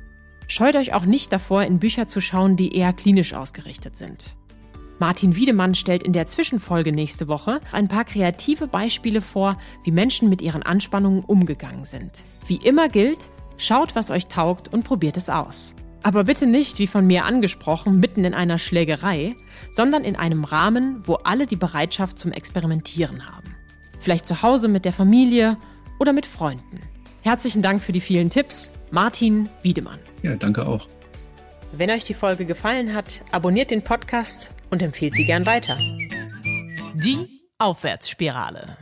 [0.51, 4.35] Scheut euch auch nicht davor, in Bücher zu schauen, die eher klinisch ausgerichtet sind.
[4.99, 10.27] Martin Wiedemann stellt in der Zwischenfolge nächste Woche ein paar kreative Beispiele vor, wie Menschen
[10.27, 12.11] mit ihren Anspannungen umgegangen sind.
[12.47, 15.73] Wie immer gilt, Schaut, was euch taugt und probiert es aus.
[16.03, 19.37] Aber bitte nicht, wie von mir angesprochen, mitten in einer Schlägerei,
[19.71, 23.55] sondern in einem Rahmen, wo alle die Bereitschaft zum Experimentieren haben.
[23.99, 25.57] Vielleicht zu Hause mit der Familie
[25.97, 26.81] oder mit Freunden.
[27.21, 29.99] Herzlichen Dank für die vielen Tipps, Martin Wiedemann.
[30.21, 30.87] Ja, danke auch.
[31.71, 35.77] Wenn euch die Folge gefallen hat, abonniert den Podcast und empfehlt sie gern weiter.
[36.95, 38.77] Die Aufwärtsspirale.